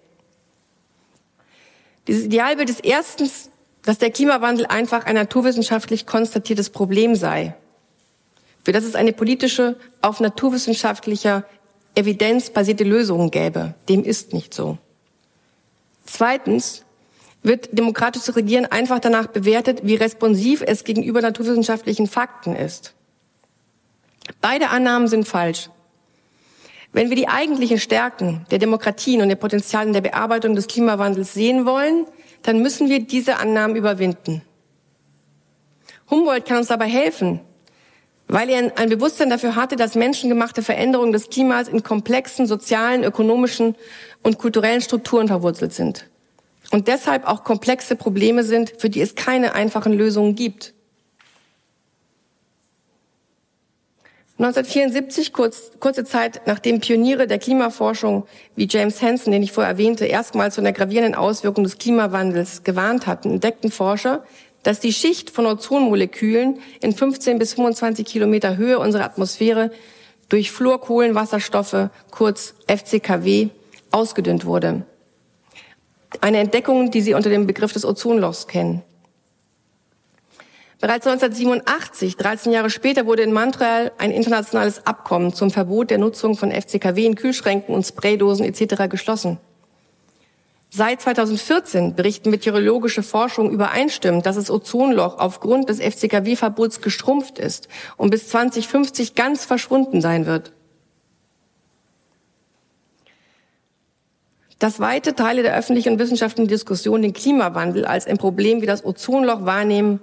[2.08, 3.52] Dieses Idealbild ist erstens,
[3.84, 7.56] dass der Klimawandel einfach ein naturwissenschaftlich konstatiertes Problem sei.
[8.64, 11.46] Für das es eine politische, auf naturwissenschaftlicher
[11.96, 13.76] Evidenz basierte Lösung gäbe.
[13.88, 14.78] Dem ist nicht so.
[16.12, 16.86] Zweitens
[17.44, 22.94] wird demokratisches Regieren einfach danach bewertet, wie responsiv es gegenüber naturwissenschaftlichen Fakten ist.
[24.42, 25.70] Beide Annahmen sind falsch.
[26.92, 31.66] Wenn wir die eigentlichen Stärken der Demokratien und der Potenzialen der Bearbeitung des Klimawandels sehen
[31.66, 32.08] wollen,
[32.42, 34.42] dann müssen wir diese Annahmen überwinden.
[36.10, 37.40] Humboldt kann uns dabei helfen,
[38.30, 43.76] weil er ein Bewusstsein dafür hatte, dass menschengemachte Veränderungen des Klimas in komplexen sozialen, ökonomischen
[44.22, 46.06] und kulturellen Strukturen verwurzelt sind.
[46.72, 50.76] Und deshalb auch komplexe Probleme sind, für die es keine einfachen Lösungen gibt.
[54.38, 60.06] 1974, kurz, kurze Zeit nachdem Pioniere der Klimaforschung wie James Hansen, den ich vorher erwähnte,
[60.06, 64.24] erstmals von der gravierenden Auswirkung des Klimawandels gewarnt hatten, entdeckten Forscher,
[64.64, 69.72] dass die Schicht von Ozonmolekülen in 15 bis 25 Kilometer Höhe unserer Atmosphäre
[70.28, 73.50] durch Fluorkohlenwasserstoffe, kurz FCKW,
[73.92, 74.86] ausgedünnt wurde.
[76.22, 78.84] Eine Entdeckung, die Sie unter dem Begriff des Ozonlochs kennen.
[80.82, 86.38] Bereits 1987, 13 Jahre später, wurde in Montreal ein internationales Abkommen zum Verbot der Nutzung
[86.38, 88.90] von FCKW in Kühlschränken und Spraydosen etc.
[88.90, 89.40] geschlossen.
[90.72, 98.12] Seit 2014 berichten meteorologische Forschung übereinstimmend, dass das Ozonloch aufgrund des FCKW-Verbots gestrumpft ist und
[98.12, 100.54] bis 2050 ganz verschwunden sein wird.
[104.60, 108.86] Dass weite Teile der öffentlichen und wissenschaftlichen Diskussion den Klimawandel als ein Problem wie das
[108.86, 110.02] Ozonloch wahrnehmen,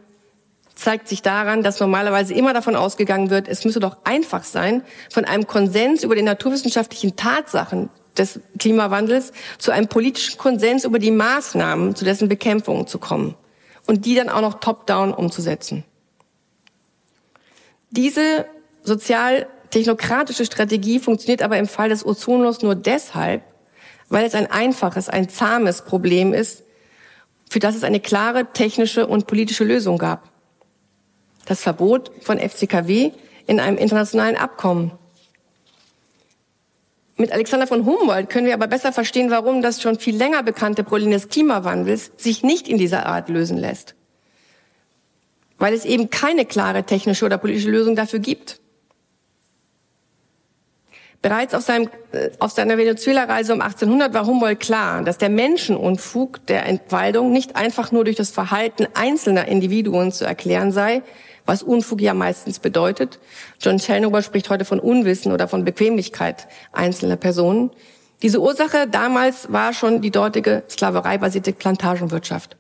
[0.74, 5.24] zeigt sich daran, dass normalerweise immer davon ausgegangen wird, es müsse doch einfach sein, von
[5.24, 11.94] einem Konsens über die naturwissenschaftlichen Tatsachen des Klimawandels zu einem politischen Konsens über die Maßnahmen
[11.94, 13.35] zu dessen Bekämpfung zu kommen
[13.87, 15.85] und die dann auch noch top-down umzusetzen.
[17.90, 18.46] Diese
[18.83, 23.42] sozial-technokratische Strategie funktioniert aber im Fall des Ozonlochs nur deshalb,
[24.09, 26.62] weil es ein einfaches, ein zahmes Problem ist,
[27.48, 30.31] für das es eine klare technische und politische Lösung gab.
[31.46, 33.12] Das Verbot von FCKW
[33.46, 34.92] in einem internationalen Abkommen.
[37.18, 40.85] Mit Alexander von Humboldt können wir aber besser verstehen, warum das schon viel länger bekannte
[40.85, 43.94] Problem des Klimawandels sich nicht in dieser Art lösen lässt.
[45.59, 48.61] Weil es eben keine klare technische oder politische Lösung dafür gibt.
[51.22, 56.46] Bereits auf, seinem, äh, auf seiner Venezuela-Reise um 1800 war Humboldt klar, dass der Menschenunfug
[56.46, 61.02] der Entwaldung nicht einfach nur durch das Verhalten einzelner Individuen zu erklären sei,
[61.46, 63.18] was Unfug ja meistens bedeutet.
[63.61, 67.70] John Chelnover spricht heute von Unwissen oder von Bequemlichkeit einzelner Personen.
[68.22, 72.56] Diese Ursache damals war schon die dortige sklavereibasierte Plantagenwirtschaft.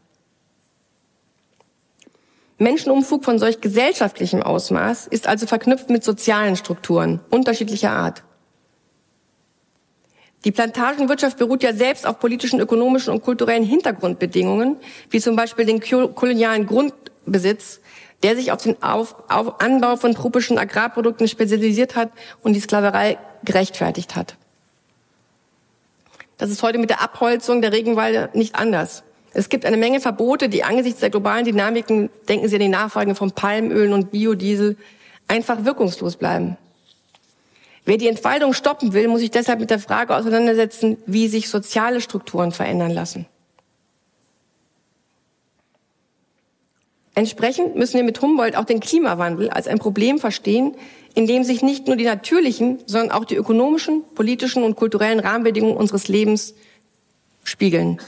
[2.58, 8.22] Menschenumfug von solch gesellschaftlichem Ausmaß ist also verknüpft mit sozialen Strukturen unterschiedlicher Art.
[10.44, 14.76] Die Plantagenwirtschaft beruht ja selbst auf politischen, ökonomischen und kulturellen Hintergrundbedingungen,
[15.10, 17.80] wie zum Beispiel den kolonialen Grundbesitz,
[18.26, 22.10] der sich auf den auf, auf Anbau von tropischen Agrarprodukten spezialisiert hat
[22.42, 24.34] und die Sklaverei gerechtfertigt hat.
[26.36, 29.04] Das ist heute mit der Abholzung der Regenwälder nicht anders.
[29.32, 33.14] Es gibt eine Menge Verbote, die angesichts der globalen Dynamiken, denken Sie an die Nachfolge
[33.14, 34.76] von Palmölen und Biodiesel,
[35.28, 36.56] einfach wirkungslos bleiben.
[37.84, 42.00] Wer die Entfaltung stoppen will, muss sich deshalb mit der Frage auseinandersetzen, wie sich soziale
[42.00, 43.26] Strukturen verändern lassen.
[47.16, 50.76] Entsprechend müssen wir mit Humboldt auch den Klimawandel als ein Problem verstehen,
[51.14, 55.78] in dem sich nicht nur die natürlichen, sondern auch die ökonomischen, politischen und kulturellen Rahmenbedingungen
[55.78, 56.54] unseres Lebens
[57.42, 58.02] spiegeln.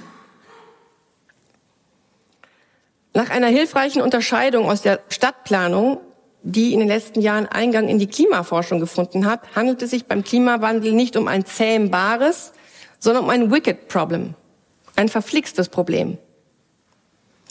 [3.14, 6.00] Nach einer hilfreichen Unterscheidung aus der Stadtplanung
[6.42, 10.22] die in den letzten Jahren Eingang in die Klimaforschung gefunden hat, handelt es sich beim
[10.22, 12.52] Klimawandel nicht um ein zähmbares,
[12.98, 14.34] sondern um ein wicked problem,
[14.96, 16.16] ein verflixtes Problem.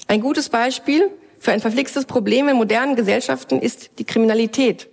[0.07, 4.89] Ein gutes Beispiel für ein verflixtes Problem in modernen Gesellschaften ist die Kriminalität.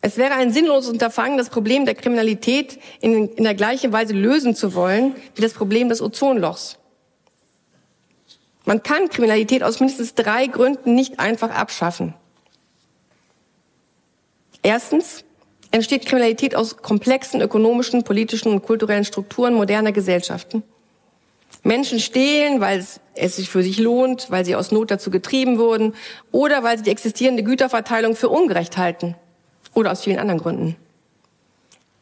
[0.00, 4.54] Es wäre ein sinnloses Unterfangen, das Problem der Kriminalität in, in der gleichen Weise lösen
[4.54, 6.78] zu wollen wie das Problem des Ozonlochs.
[8.64, 12.14] Man kann Kriminalität aus mindestens drei Gründen nicht einfach abschaffen.
[14.62, 15.24] Erstens
[15.70, 20.62] entsteht Kriminalität aus komplexen ökonomischen, politischen und kulturellen Strukturen moderner Gesellschaften.
[21.68, 25.94] Menschen stehlen, weil es sich für sich lohnt, weil sie aus Not dazu getrieben wurden
[26.32, 29.14] oder weil sie die existierende Güterverteilung für ungerecht halten
[29.74, 30.76] oder aus vielen anderen Gründen.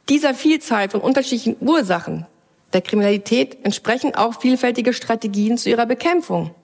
[0.08, 2.26] Dieser Vielzahl von unterschiedlichen Ursachen
[2.72, 6.54] der Kriminalität entsprechen auch vielfältige Strategien zu ihrer Bekämpfung.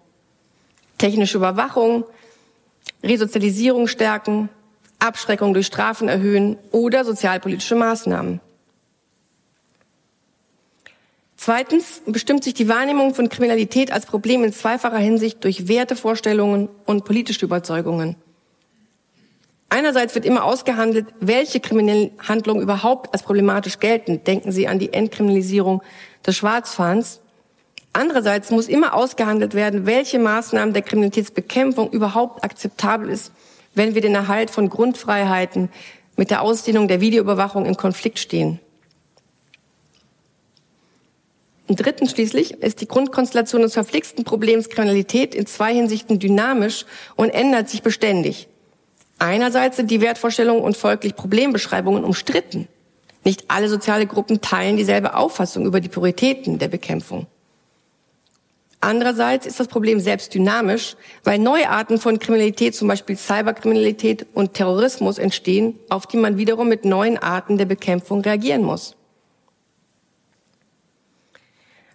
[0.99, 2.05] Technische Überwachung,
[3.03, 4.49] Resozialisierung stärken,
[5.01, 8.41] Abschreckung durch Strafen erhöhen oder sozialpolitische Maßnahmen.
[11.45, 17.05] Zweitens bestimmt sich die Wahrnehmung von Kriminalität als Problem in zweifacher Hinsicht durch Wertevorstellungen und
[17.05, 18.15] politische Überzeugungen.
[19.69, 24.23] Einerseits wird immer ausgehandelt, welche kriminellen Handlungen überhaupt als problematisch gelten.
[24.23, 25.83] Denken Sie an die Entkriminalisierung
[26.25, 27.19] des Schwarzfahrens.
[27.93, 33.33] Andererseits muss immer ausgehandelt werden, welche Maßnahmen der Kriminalitätsbekämpfung überhaupt akzeptabel ist,
[33.75, 35.71] wenn wir den Erhalt von Grundfreiheiten
[36.17, 38.61] mit der Ausdehnung der Videoüberwachung in Konflikt stehen.
[41.62, 47.31] Und drittens schließlich ist die Grundkonstellation des verflixten Problems Kriminalität in zwei Hinsichten dynamisch und
[47.31, 48.49] ändert sich beständig.
[49.19, 52.67] Einerseits sind die Wertvorstellungen und folglich Problembeschreibungen umstritten.
[53.25, 57.27] Nicht alle soziale Gruppen teilen dieselbe Auffassung über die Prioritäten der Bekämpfung.
[58.81, 64.55] Andererseits ist das Problem selbst dynamisch, weil neue Arten von Kriminalität, zum Beispiel Cyberkriminalität und
[64.55, 68.97] Terrorismus entstehen, auf die man wiederum mit neuen Arten der Bekämpfung reagieren muss.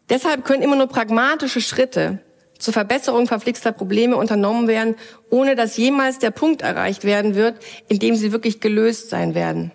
[0.10, 2.20] Deshalb können immer nur pragmatische Schritte
[2.60, 4.96] zur Verbesserung verflixter Probleme unternommen werden,
[5.30, 7.56] ohne dass jemals der Punkt erreicht werden wird,
[7.88, 9.72] in dem sie wirklich gelöst sein werden.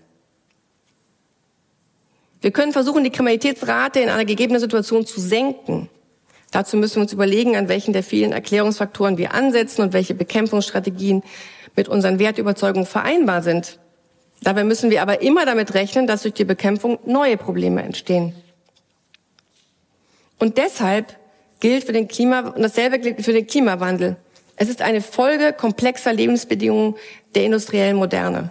[2.41, 5.89] Wir können versuchen, die Kriminalitätsrate in einer gegebenen Situation zu senken.
[6.51, 11.23] Dazu müssen wir uns überlegen, an welchen der vielen Erklärungsfaktoren wir ansetzen und welche Bekämpfungsstrategien
[11.77, 13.79] mit unseren Wertüberzeugungen vereinbar sind.
[14.43, 18.35] Dabei müssen wir aber immer damit rechnen, dass durch die Bekämpfung neue Probleme entstehen.
[20.43, 21.17] Und deshalb
[21.61, 24.17] gilt für den Klima, und dasselbe gilt für den Klimawandel.
[24.57, 26.97] Es ist eine Folge komplexer Lebensbedingungen
[27.37, 28.51] der industriellen Moderne.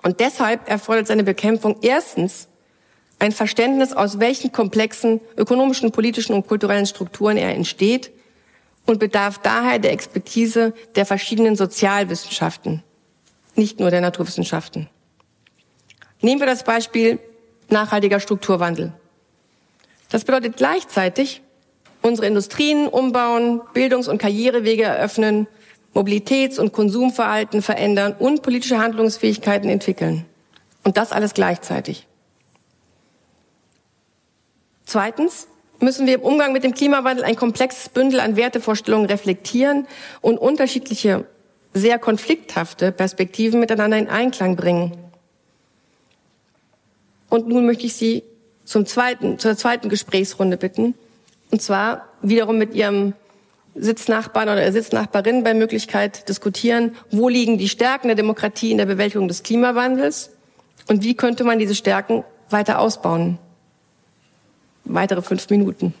[0.00, 2.46] Und deshalb erfordert seine Bekämpfung erstens
[3.18, 8.12] ein Verständnis, aus welchen komplexen ökonomischen, politischen und kulturellen Strukturen er entsteht
[8.86, 12.84] und bedarf daher der Expertise der verschiedenen Sozialwissenschaften,
[13.56, 14.88] nicht nur der Naturwissenschaften.
[16.20, 17.18] Nehmen wir das Beispiel
[17.70, 18.92] nachhaltiger Strukturwandel.
[20.12, 21.40] Das bedeutet gleichzeitig,
[22.02, 25.46] unsere Industrien umbauen, Bildungs- und Karrierewege eröffnen,
[25.94, 30.26] Mobilitäts- und Konsumverhalten verändern und politische Handlungsfähigkeiten entwickeln.
[30.84, 32.06] Und das alles gleichzeitig.
[34.84, 35.48] Zweitens
[35.80, 39.86] müssen wir im Umgang mit dem Klimawandel ein komplexes Bündel an Wertevorstellungen reflektieren
[40.20, 41.24] und unterschiedliche,
[41.72, 44.92] sehr konflikthafte Perspektiven miteinander in Einklang bringen.
[47.30, 48.24] Und nun möchte ich Sie
[48.64, 50.94] zum zweiten, zur zweiten Gesprächsrunde bitten.
[51.50, 53.14] Und zwar wiederum mit Ihrem
[53.74, 59.28] Sitznachbarn oder Sitznachbarin bei Möglichkeit diskutieren, wo liegen die Stärken der Demokratie in der Bewältigung
[59.28, 60.30] des Klimawandels
[60.88, 63.38] und wie könnte man diese Stärken weiter ausbauen.
[64.84, 65.94] Weitere fünf Minuten.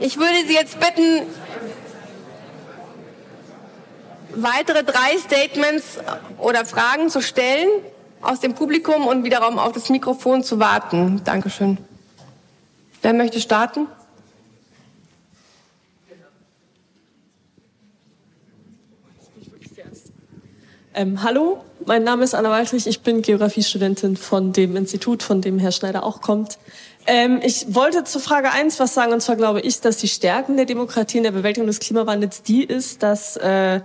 [0.00, 1.26] Ich würde Sie jetzt bitten,
[4.42, 5.98] weitere drei Statements
[6.38, 7.68] oder Fragen zu stellen
[8.20, 11.22] aus dem Publikum und wiederum auf das Mikrofon zu warten.
[11.24, 11.78] Dankeschön.
[13.02, 13.86] Wer möchte starten?
[20.94, 25.60] Ähm, hallo, mein Name ist Anna Waldrich, ich bin Geografiestudentin von dem Institut, von dem
[25.60, 26.58] Herr Schneider auch kommt.
[27.06, 30.56] Ähm, ich wollte zur Frage eins was sagen, und zwar glaube ich, dass die Stärken
[30.56, 33.80] der Demokratie in der Bewältigung des Klimawandels die ist, dass äh,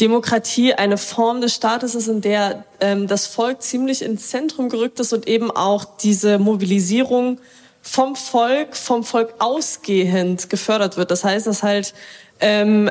[0.00, 5.00] Demokratie eine Form des Staates ist, in der ähm, das Volk ziemlich ins Zentrum gerückt
[5.00, 7.40] ist und eben auch diese Mobilisierung
[7.80, 11.10] vom Volk, vom Volk ausgehend gefördert wird.
[11.10, 11.94] Das heißt, dass halt
[12.40, 12.90] ähm,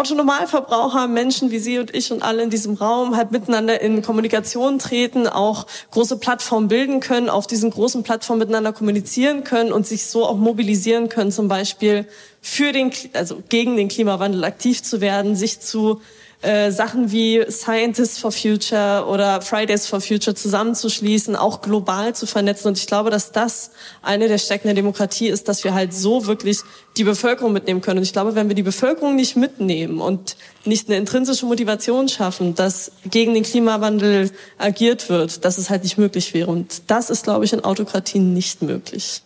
[0.00, 4.00] Otto Normalverbraucher, Menschen wie Sie und ich und alle in diesem Raum halt miteinander in
[4.00, 9.86] Kommunikation treten, auch große Plattformen bilden können, auf diesen großen Plattformen miteinander kommunizieren können und
[9.86, 12.06] sich so auch mobilisieren können, zum Beispiel
[12.40, 16.00] für den, also gegen den Klimawandel aktiv zu werden, sich zu
[16.42, 22.68] äh, Sachen wie Scientists for Future oder Fridays for Future zusammenzuschließen, auch global zu vernetzen.
[22.68, 26.26] Und ich glaube, dass das eine der Stärken der Demokratie ist, dass wir halt so
[26.26, 26.60] wirklich
[26.96, 27.98] die Bevölkerung mitnehmen können.
[27.98, 32.54] Und ich glaube, wenn wir die Bevölkerung nicht mitnehmen und nicht eine intrinsische Motivation schaffen,
[32.54, 36.50] dass gegen den Klimawandel agiert wird, dass es halt nicht möglich wäre.
[36.50, 39.22] Und das ist, glaube ich, in Autokratien nicht möglich.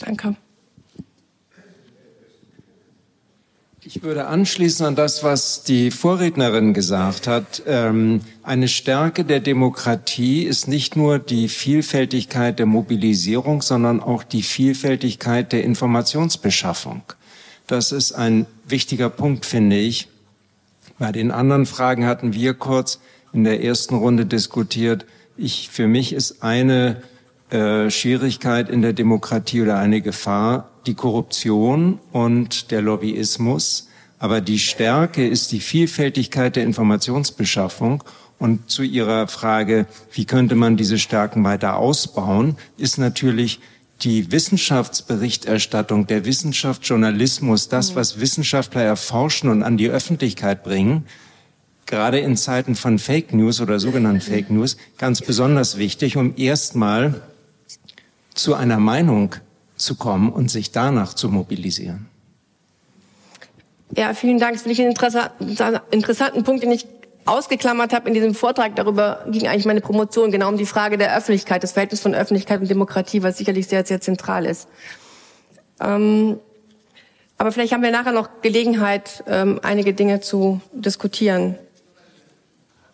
[0.00, 0.36] Danke.
[3.96, 7.62] Ich würde anschließen an das, was die Vorrednerin gesagt hat.
[7.64, 14.42] Ähm, eine Stärke der Demokratie ist nicht nur die Vielfältigkeit der Mobilisierung, sondern auch die
[14.42, 17.02] Vielfältigkeit der Informationsbeschaffung.
[17.68, 20.08] Das ist ein wichtiger Punkt, finde ich.
[20.98, 22.98] Bei den anderen Fragen hatten wir kurz
[23.32, 25.06] in der ersten Runde diskutiert.
[25.36, 27.00] Ich, für mich ist eine
[27.50, 33.88] äh, Schwierigkeit in der Demokratie oder eine Gefahr die Korruption und der Lobbyismus.
[34.18, 38.02] Aber die Stärke ist die Vielfältigkeit der Informationsbeschaffung.
[38.38, 43.60] Und zu Ihrer Frage, wie könnte man diese Stärken weiter ausbauen, ist natürlich
[44.02, 47.96] die Wissenschaftsberichterstattung, der Wissenschaftsjournalismus, das, mhm.
[47.96, 51.06] was Wissenschaftler erforschen und an die Öffentlichkeit bringen,
[51.86, 57.22] gerade in Zeiten von Fake News oder sogenannten Fake News, ganz besonders wichtig, um erstmal
[58.34, 59.36] zu einer Meinung
[59.84, 62.06] zu kommen und sich danach zu mobilisieren.
[63.96, 64.54] Ja, vielen Dank.
[64.54, 64.90] Das finde ich einen
[65.90, 66.86] interessanten Punkt, den ich
[67.26, 68.76] ausgeklammert habe in diesem Vortrag.
[68.76, 72.60] Darüber ging eigentlich meine Promotion, genau um die Frage der Öffentlichkeit, des Verhältnisses von Öffentlichkeit
[72.60, 74.68] und Demokratie, was sicherlich sehr, sehr zentral ist.
[75.80, 76.38] Ähm,
[77.38, 81.56] aber vielleicht haben wir nachher noch Gelegenheit, ähm, einige Dinge zu diskutieren.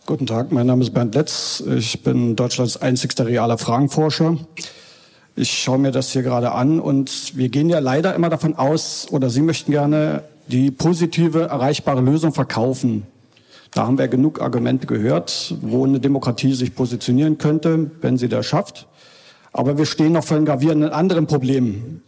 [0.06, 1.62] Guten Tag, mein Name ist Bernd Letz.
[1.76, 4.38] Ich bin Deutschlands einzigster realer Fragenforscher.
[5.36, 9.06] Ich schaue mir das hier gerade an und wir gehen ja leider immer davon aus,
[9.10, 13.06] oder Sie möchten gerne die positive, erreichbare Lösung verkaufen.
[13.72, 18.46] Da haben wir genug Argumente gehört, wo eine Demokratie sich positionieren könnte, wenn sie das
[18.46, 18.88] schafft.
[19.52, 22.02] Aber wir stehen noch vor einem gravierenden anderen Problem.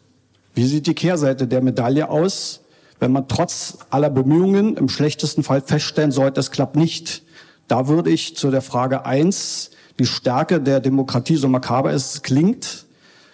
[0.55, 2.61] Wie sieht die Kehrseite der Medaille aus,
[2.99, 7.23] wenn man trotz aller Bemühungen im schlechtesten Fall feststellen sollte, es klappt nicht?
[7.69, 12.82] Da würde ich zu der Frage eins die Stärke der Demokratie, so makaber es klingt,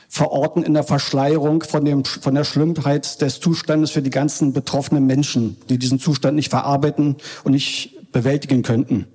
[0.09, 5.07] verorten in der Verschleierung von, dem, von der Schlimmheit des Zustandes für die ganzen betroffenen
[5.07, 9.07] Menschen, die diesen Zustand nicht verarbeiten und nicht bewältigen könnten.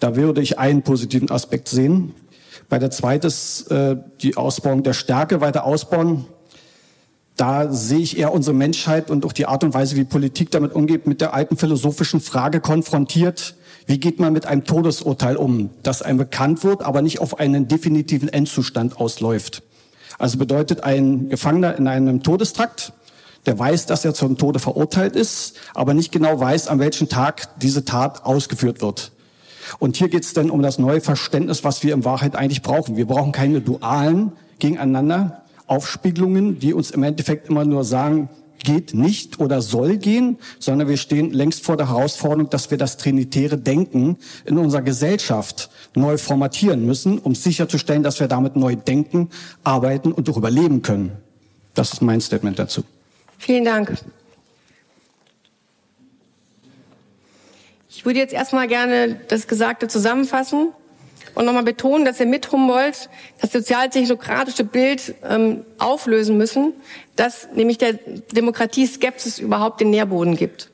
[0.00, 2.14] Da würde ich einen positiven Aspekt sehen.
[2.68, 6.26] Bei der zweiten ist äh, die Ausbauung der Stärke, weiter ausbauen.
[7.36, 10.74] Da sehe ich eher unsere Menschheit und auch die Art und Weise, wie Politik damit
[10.74, 13.54] umgeht, mit der alten philosophischen Frage konfrontiert.
[13.86, 17.68] Wie geht man mit einem Todesurteil um, das einem bekannt wird, aber nicht auf einen
[17.68, 19.62] definitiven Endzustand ausläuft?
[20.18, 22.92] Also bedeutet ein Gefangener in einem Todestrakt,
[23.46, 27.58] der weiß, dass er zum Tode verurteilt ist, aber nicht genau weiß, an welchem Tag
[27.60, 29.12] diese Tat ausgeführt wird.
[29.78, 32.96] Und hier geht es dann um das neue Verständnis, was wir in Wahrheit eigentlich brauchen.
[32.96, 38.28] Wir brauchen keine dualen gegeneinander Aufspiegelungen, die uns im Endeffekt immer nur sagen,
[38.58, 42.96] geht nicht oder soll gehen, sondern wir stehen längst vor der Herausforderung, dass wir das
[42.96, 49.30] trinitäre Denken in unserer Gesellschaft neu formatieren müssen, um sicherzustellen, dass wir damit neu denken,
[49.64, 51.12] arbeiten und auch überleben können.
[51.74, 52.82] Das ist mein Statement dazu.
[53.38, 53.96] Vielen Dank.
[57.88, 60.68] Ich würde jetzt erstmal gerne das Gesagte zusammenfassen
[61.34, 63.08] und nochmal betonen, dass wir mit Humboldt
[63.40, 66.72] das sozialtechnokratische Bild ähm, auflösen müssen,
[67.16, 67.94] dass nämlich der
[68.32, 70.70] Demokratie-Skepsis überhaupt den Nährboden gibt.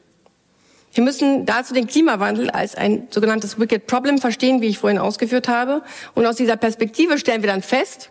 [0.94, 5.48] Wir müssen dazu den Klimawandel als ein sogenanntes Wicked Problem verstehen, wie ich vorhin ausgeführt
[5.48, 5.82] habe.
[6.14, 8.10] Und aus dieser Perspektive stellen wir dann fest,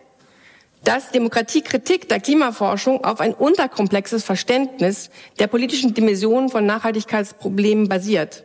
[0.83, 8.43] dass Demokratiekritik der Klimaforschung auf ein unterkomplexes Verständnis der politischen Dimensionen von Nachhaltigkeitsproblemen basiert.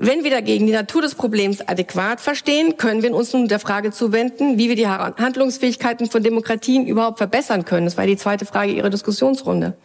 [0.00, 3.90] Wenn wir dagegen die Natur des Problems adäquat verstehen, können wir uns nun der Frage
[3.90, 7.84] zuwenden, wie wir die Handlungsfähigkeiten von Demokratien überhaupt verbessern können.
[7.84, 9.76] Das war die zweite Frage Ihrer Diskussionsrunde.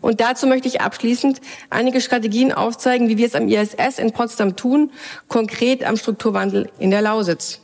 [0.00, 4.54] Und dazu möchte ich abschließend einige Strategien aufzeigen, wie wir es am ISS in Potsdam
[4.54, 4.92] tun,
[5.26, 7.60] konkret am Strukturwandel in der Lausitz.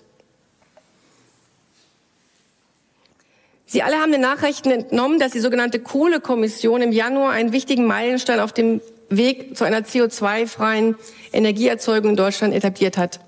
[3.65, 8.41] Sie alle haben den Nachrichten entnommen, dass die sogenannte Kohlekommission im Januar einen wichtigen Meilenstein
[8.41, 8.81] auf dem
[9.17, 10.97] Weg zu einer CO2-freien
[11.33, 13.21] Energieerzeugung in Deutschland etabliert hat.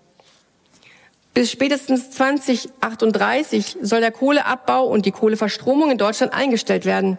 [1.35, 7.19] Bis spätestens 2038 soll der Kohleabbau und die Kohleverstromung in Deutschland eingestellt werden.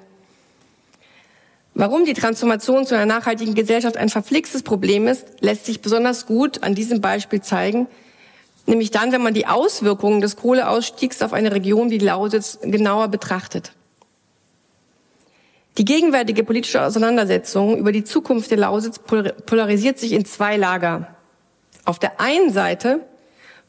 [1.74, 6.64] Warum die Transformation zu einer nachhaltigen Gesellschaft ein verflixtes Problem ist, lässt sich besonders gut
[6.64, 7.88] an diesem Beispiel zeigen,
[8.66, 13.74] nämlich dann, wenn man die Auswirkungen des Kohleausstiegs auf eine Region wie Lausitz genauer betrachtet.
[15.78, 21.16] Die gegenwärtige politische Auseinandersetzung über die Zukunft der Lausitz polarisiert sich in zwei Lager.
[21.84, 23.02] Auf der einen Seite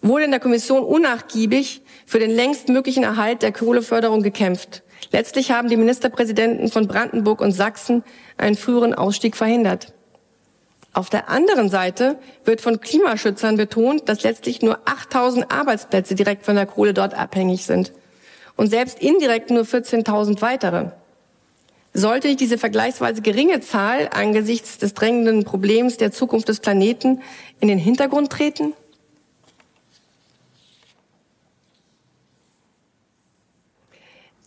[0.02, 4.84] wurde in der Kommission unnachgiebig für den längst möglichen Erhalt der Kohleförderung gekämpft.
[5.10, 8.04] Letztlich haben die Ministerpräsidenten von Brandenburg und Sachsen
[8.36, 9.92] einen früheren Ausstieg verhindert.
[10.92, 16.54] Auf der anderen Seite wird von Klimaschützern betont, dass letztlich nur 8000 Arbeitsplätze direkt von
[16.54, 17.92] der Kohle dort abhängig sind
[18.56, 20.92] und selbst indirekt nur 14.000 weitere.
[21.98, 27.22] Sollte diese vergleichsweise geringe Zahl angesichts des drängenden Problems der Zukunft des Planeten
[27.58, 28.74] in den Hintergrund treten?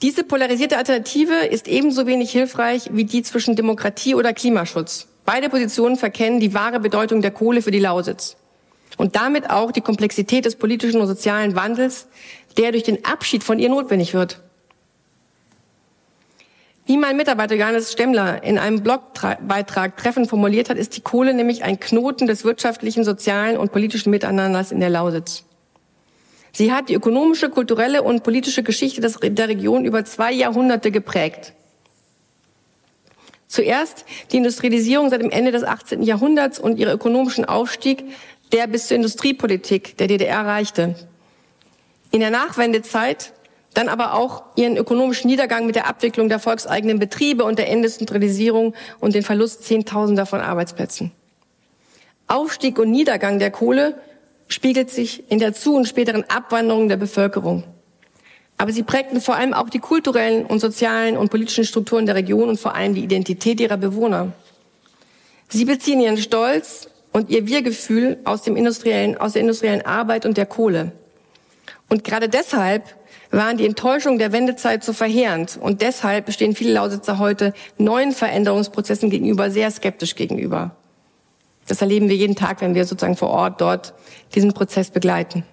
[0.04, 5.08] Diese polarisierte Alternative ist ebenso wenig hilfreich wie die zwischen Demokratie oder Klimaschutz.
[5.26, 8.38] Beide Positionen verkennen die wahre Bedeutung der Kohle für die Lausitz
[8.98, 12.10] und damit auch die Komplexität des politischen und sozialen Wandels,
[12.58, 14.40] der durch den Abschied von ihr notwendig wird.
[16.90, 21.64] Wie mein Mitarbeiter Johannes Stemmler in einem Blogbeitrag treffend formuliert hat, ist die Kohle nämlich
[21.64, 25.44] ein Knoten des wirtschaftlichen, sozialen und politischen Miteinanders in der Lausitz.
[26.52, 31.54] Sie hat die ökonomische, kulturelle und politische Geschichte der Region über zwei Jahrhunderte geprägt.
[33.46, 36.02] Zuerst die Industrialisierung seit dem Ende des 18.
[36.02, 38.04] Jahrhunderts und ihre ökonomischen Aufstieg,
[38.52, 40.96] der bis zur Industriepolitik der DDR reichte.
[42.10, 43.34] In der Nachwendezeit
[43.74, 48.74] dann aber auch ihren ökonomischen Niedergang mit der Abwicklung der volkseigenen Betriebe und der Industrialisierung
[49.00, 51.12] und den Verlust Zehntausender von Arbeitsplätzen.
[52.28, 53.96] Aufstieg und Niedergang der Kohle
[54.48, 57.64] spiegelt sich in der zu- und späteren Abwanderung der Bevölkerung.
[58.58, 62.50] Aber sie prägten vor allem auch die kulturellen und sozialen und politischen Strukturen der Region
[62.50, 64.34] und vor allem die Identität ihrer Bewohner.
[65.48, 70.38] Sie beziehen ihren Stolz und ihr Wir-Gefühl aus dem industriellen, aus der industriellen Arbeit und
[70.38, 70.92] der Kohle.
[71.88, 72.84] Und gerade deshalb
[73.32, 75.58] waren die Enttäuschungen der Wendezeit so verheerend.
[75.62, 80.76] Und deshalb stehen viele Lausitzer heute neuen Veränderungsprozessen gegenüber sehr skeptisch gegenüber.
[81.68, 83.94] Das erleben wir jeden Tag, wenn wir sozusagen vor Ort dort
[84.34, 85.44] diesen Prozess begleiten.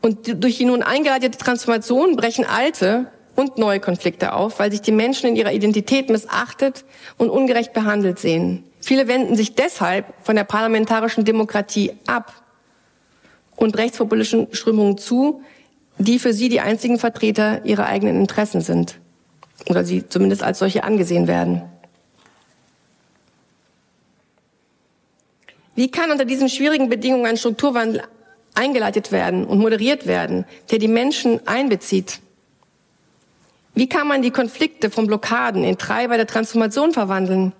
[0.00, 4.92] Und durch die nun eingeleitete Transformation brechen alte und neue Konflikte auf, weil sich die
[4.92, 6.84] Menschen in ihrer Identität missachtet
[7.18, 8.64] und ungerecht behandelt sehen.
[8.80, 12.32] Viele wenden sich deshalb von der parlamentarischen Demokratie ab
[13.56, 15.42] und rechtspopulistischen Strömungen zu,
[15.98, 18.98] die für sie die einzigen Vertreter ihrer eigenen Interessen sind
[19.68, 21.62] oder sie zumindest als solche angesehen werden.
[25.74, 28.02] Wie kann unter diesen schwierigen Bedingungen ein Strukturwandel
[28.54, 32.20] eingeleitet werden und moderiert werden, der die Menschen einbezieht?
[33.74, 37.52] Wie kann man die Konflikte von Blockaden in Treiber der Transformation verwandeln?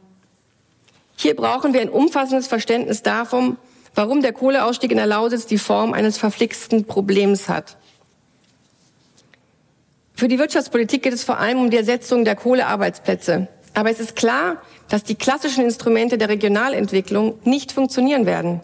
[1.16, 3.56] Hier brauchen wir ein umfassendes Verständnis davon,
[3.94, 7.76] warum der Kohleausstieg in der Lausitz die Form eines verflixten Problems hat.
[10.18, 13.46] Für die Wirtschaftspolitik geht es vor allem um die Ersetzung der Kohlearbeitsplätze.
[13.74, 18.60] Aber es ist klar, dass die klassischen Instrumente der Regionalentwicklung nicht funktionieren werden.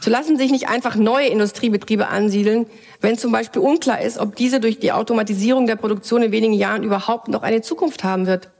[0.00, 2.66] So lassen sich nicht einfach neue Industriebetriebe ansiedeln,
[3.00, 6.82] wenn zum Beispiel unklar ist, ob diese durch die Automatisierung der Produktion in wenigen Jahren
[6.82, 8.50] überhaupt noch eine Zukunft haben wird.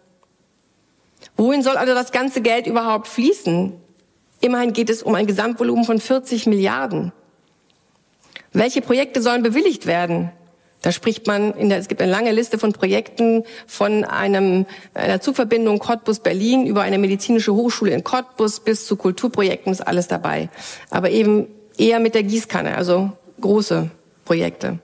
[1.36, 3.74] Wohin soll also das ganze Geld überhaupt fließen?
[4.40, 7.12] Immerhin geht es um ein Gesamtvolumen von 40 Milliarden.
[8.54, 10.32] Welche Projekte sollen bewilligt werden?
[10.86, 15.20] Da spricht man, in der, es gibt eine lange Liste von Projekten von einem, einer
[15.20, 20.48] Zugverbindung Cottbus-Berlin über eine medizinische Hochschule in Cottbus bis zu Kulturprojekten ist alles dabei.
[20.88, 23.10] Aber eben eher mit der Gießkanne, also
[23.40, 23.90] große
[24.24, 24.78] Projekte.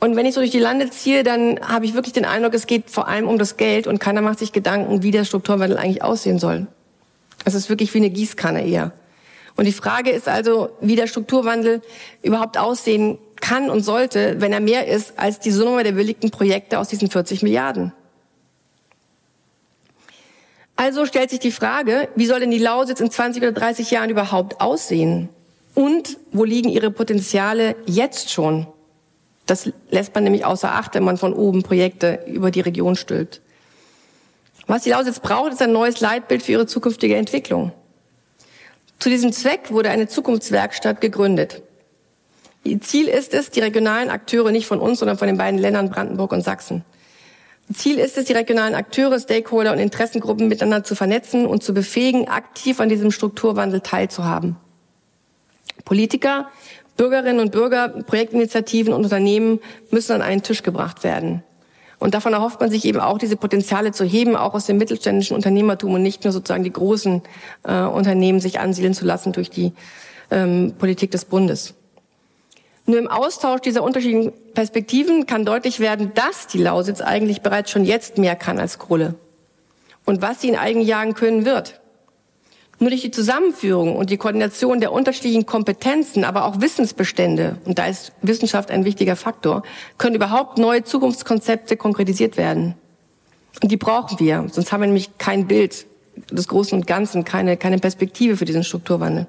[0.00, 2.66] Und wenn ich so durch die Lande ziehe, dann habe ich wirklich den Eindruck, es
[2.66, 6.02] geht vor allem um das Geld und keiner macht sich Gedanken, wie der Strukturwandel eigentlich
[6.02, 6.66] aussehen soll.
[7.46, 8.92] Es ist wirklich wie eine Gießkanne eher.
[9.56, 11.82] Und die Frage ist also, wie der Strukturwandel
[12.22, 16.78] überhaupt aussehen kann und sollte, wenn er mehr ist als die Summe der bewilligten Projekte
[16.78, 17.92] aus diesen 40 Milliarden.
[20.76, 24.10] Also stellt sich die Frage, wie soll denn die Lausitz in 20 oder 30 Jahren
[24.10, 25.30] überhaupt aussehen?
[25.74, 28.66] Und wo liegen ihre Potenziale jetzt schon?
[29.46, 33.40] Das lässt man nämlich außer Acht, wenn man von oben Projekte über die Region stülpt.
[34.66, 37.72] Was die Lausitz braucht, ist ein neues Leitbild für ihre zukünftige Entwicklung.
[38.98, 41.62] Zu diesem Zweck wurde eine Zukunftswerkstatt gegründet.
[42.64, 45.90] Ihr Ziel ist es, die regionalen Akteure nicht von uns, sondern von den beiden Ländern
[45.90, 46.84] Brandenburg und Sachsen.
[47.72, 52.28] Ziel ist es, die regionalen Akteure, Stakeholder und Interessengruppen miteinander zu vernetzen und zu befähigen,
[52.28, 54.56] aktiv an diesem Strukturwandel teilzuhaben.
[55.84, 56.48] Politiker,
[56.96, 61.42] Bürgerinnen und Bürger, Projektinitiativen und Unternehmen müssen an einen Tisch gebracht werden.
[61.98, 65.34] Und davon erhofft man sich eben auch, diese Potenziale zu heben, auch aus dem mittelständischen
[65.34, 67.22] Unternehmertum und nicht nur sozusagen die großen
[67.64, 69.72] äh, Unternehmen sich ansiedeln zu lassen durch die
[70.30, 71.74] ähm, Politik des Bundes.
[72.84, 77.84] Nur im Austausch dieser unterschiedlichen Perspektiven kann deutlich werden, dass die Lausitz eigentlich bereits schon
[77.84, 79.14] jetzt mehr kann als Kohle.
[80.04, 81.80] Und was sie in einigen Jahren können wird.
[82.78, 87.86] Nur durch die Zusammenführung und die Koordination der unterschiedlichen Kompetenzen, aber auch Wissensbestände, und da
[87.86, 89.62] ist Wissenschaft ein wichtiger Faktor,
[89.96, 92.74] können überhaupt neue Zukunftskonzepte konkretisiert werden.
[93.62, 95.86] Und die brauchen wir, sonst haben wir nämlich kein Bild
[96.30, 99.26] des Großen und Ganzen, keine, keine Perspektive für diesen Strukturwandel.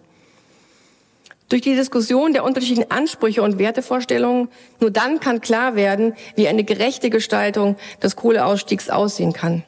[1.50, 4.50] Durch die Diskussion der unterschiedlichen Ansprüche und Wertevorstellungen,
[4.82, 9.64] nur dann kann klar werden, wie eine gerechte Gestaltung des Kohleausstiegs aussehen kann.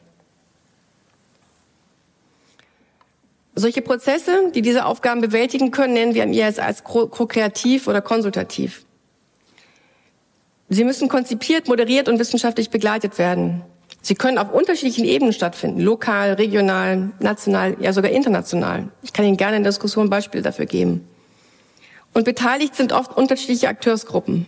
[3.59, 8.85] Solche Prozesse, die diese Aufgaben bewältigen können, nennen wir im IAS als ko-kreativ oder konsultativ.
[10.69, 13.63] Sie müssen konzipiert, moderiert und wissenschaftlich begleitet werden.
[14.01, 18.87] Sie können auf unterschiedlichen Ebenen stattfinden, lokal, regional, national, ja sogar international.
[19.01, 21.05] Ich kann Ihnen gerne in der Diskussion Beispiele dafür geben.
[22.13, 24.45] Und beteiligt sind oft unterschiedliche Akteursgruppen.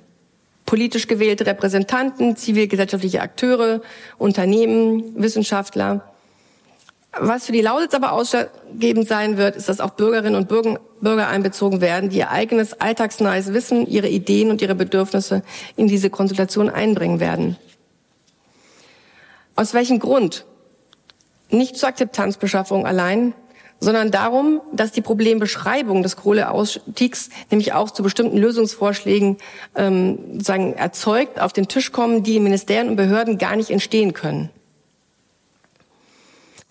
[0.65, 3.81] Politisch gewählte Repräsentanten, zivilgesellschaftliche Akteure,
[4.17, 6.10] Unternehmen, Wissenschaftler.
[7.19, 11.81] Was für die Lausitz aber ausschlaggebend sein wird, ist, dass auch Bürgerinnen und Bürger einbezogen
[11.81, 15.43] werden, die ihr eigenes alltagsnahes Wissen, ihre Ideen und ihre Bedürfnisse
[15.75, 17.57] in diese Konsultation einbringen werden.
[19.55, 20.45] Aus welchem Grund?
[21.49, 23.33] Nicht zur Akzeptanzbeschaffung allein,
[23.81, 29.37] sondern darum, dass die Problembeschreibung des Kohleausstiegs nämlich auch zu bestimmten Lösungsvorschlägen
[29.75, 34.13] ähm, sagen, erzeugt, auf den Tisch kommen, die in Ministerien und Behörden gar nicht entstehen
[34.13, 34.49] können.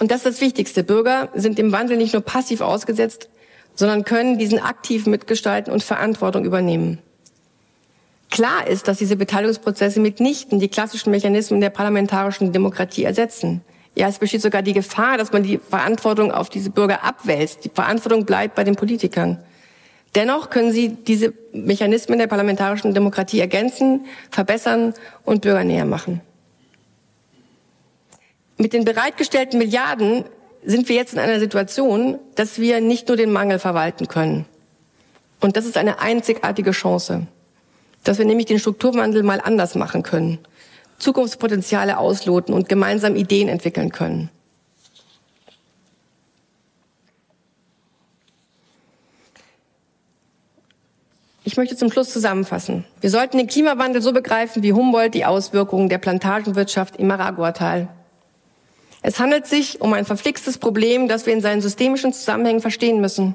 [0.00, 0.82] Und das ist das Wichtigste.
[0.82, 3.28] Bürger sind dem Wandel nicht nur passiv ausgesetzt,
[3.74, 6.98] sondern können diesen aktiv mitgestalten und Verantwortung übernehmen.
[8.30, 13.60] Klar ist, dass diese Beteiligungsprozesse mitnichten die klassischen Mechanismen der parlamentarischen Demokratie ersetzen.
[13.94, 17.64] Ja, es besteht sogar die Gefahr, dass man die Verantwortung auf diese Bürger abwälzt.
[17.64, 19.38] Die Verantwortung bleibt bei den Politikern.
[20.14, 24.94] Dennoch können sie diese Mechanismen der parlamentarischen Demokratie ergänzen, verbessern
[25.24, 26.20] und bürgernäher machen.
[28.60, 30.26] Mit den bereitgestellten Milliarden
[30.62, 34.44] sind wir jetzt in einer Situation, dass wir nicht nur den Mangel verwalten können.
[35.40, 37.26] Und das ist eine einzigartige Chance,
[38.04, 40.40] dass wir nämlich den Strukturwandel mal anders machen können
[40.98, 44.28] Zukunftspotenziale ausloten und gemeinsam Ideen entwickeln können.
[51.44, 52.84] Ich möchte zum Schluss zusammenfassen.
[53.00, 57.88] Wir sollten den Klimawandel so begreifen wie Humboldt die Auswirkungen der Plantagenwirtschaft im Maraguatal.
[59.02, 63.34] Es handelt sich um ein verflixtes Problem, das wir in seinen systemischen Zusammenhängen verstehen müssen.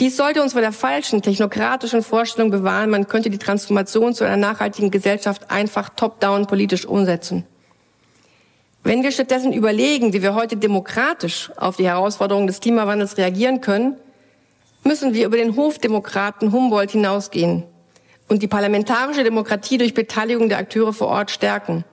[0.00, 4.38] Dies sollte uns vor der falschen technokratischen Vorstellung bewahren, man könnte die Transformation zu einer
[4.38, 7.44] nachhaltigen Gesellschaft einfach top-down politisch umsetzen.
[8.82, 13.96] Wenn wir stattdessen überlegen, wie wir heute demokratisch auf die Herausforderungen des Klimawandels reagieren können,
[14.84, 17.64] müssen wir über den Hofdemokraten Humboldt hinausgehen
[18.28, 21.84] und die parlamentarische Demokratie durch Beteiligung der Akteure vor Ort stärken.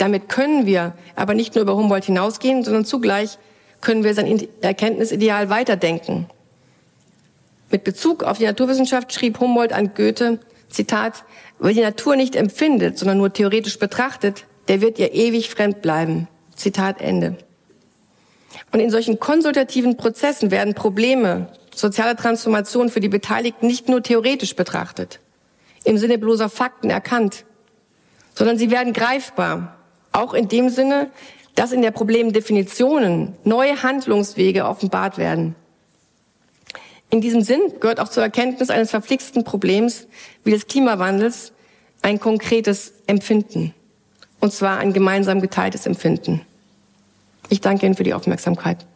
[0.00, 3.36] Damit können wir aber nicht nur über Humboldt hinausgehen, sondern zugleich
[3.82, 6.26] können wir sein Erkenntnisideal weiterdenken.
[7.70, 10.38] Mit Bezug auf die Naturwissenschaft schrieb Humboldt an Goethe,
[10.70, 11.22] Zitat,
[11.58, 16.28] wer die Natur nicht empfindet, sondern nur theoretisch betrachtet, der wird ihr ewig fremd bleiben.
[16.56, 17.36] Zitat Ende.
[18.72, 24.56] Und in solchen konsultativen Prozessen werden Probleme, soziale Transformation für die Beteiligten nicht nur theoretisch
[24.56, 25.20] betrachtet,
[25.84, 27.44] im Sinne bloßer Fakten erkannt,
[28.34, 29.76] sondern sie werden greifbar,
[30.12, 31.10] auch in dem Sinne,
[31.54, 35.54] dass in der Problemdefinitionen neue Handlungswege offenbart werden.
[37.10, 40.06] In diesem Sinn gehört auch zur Erkenntnis eines verflixten Problems
[40.44, 41.52] wie des Klimawandels
[42.02, 43.74] ein konkretes Empfinden.
[44.38, 46.40] Und zwar ein gemeinsam geteiltes Empfinden.
[47.48, 48.86] Ich danke Ihnen für die Aufmerksamkeit.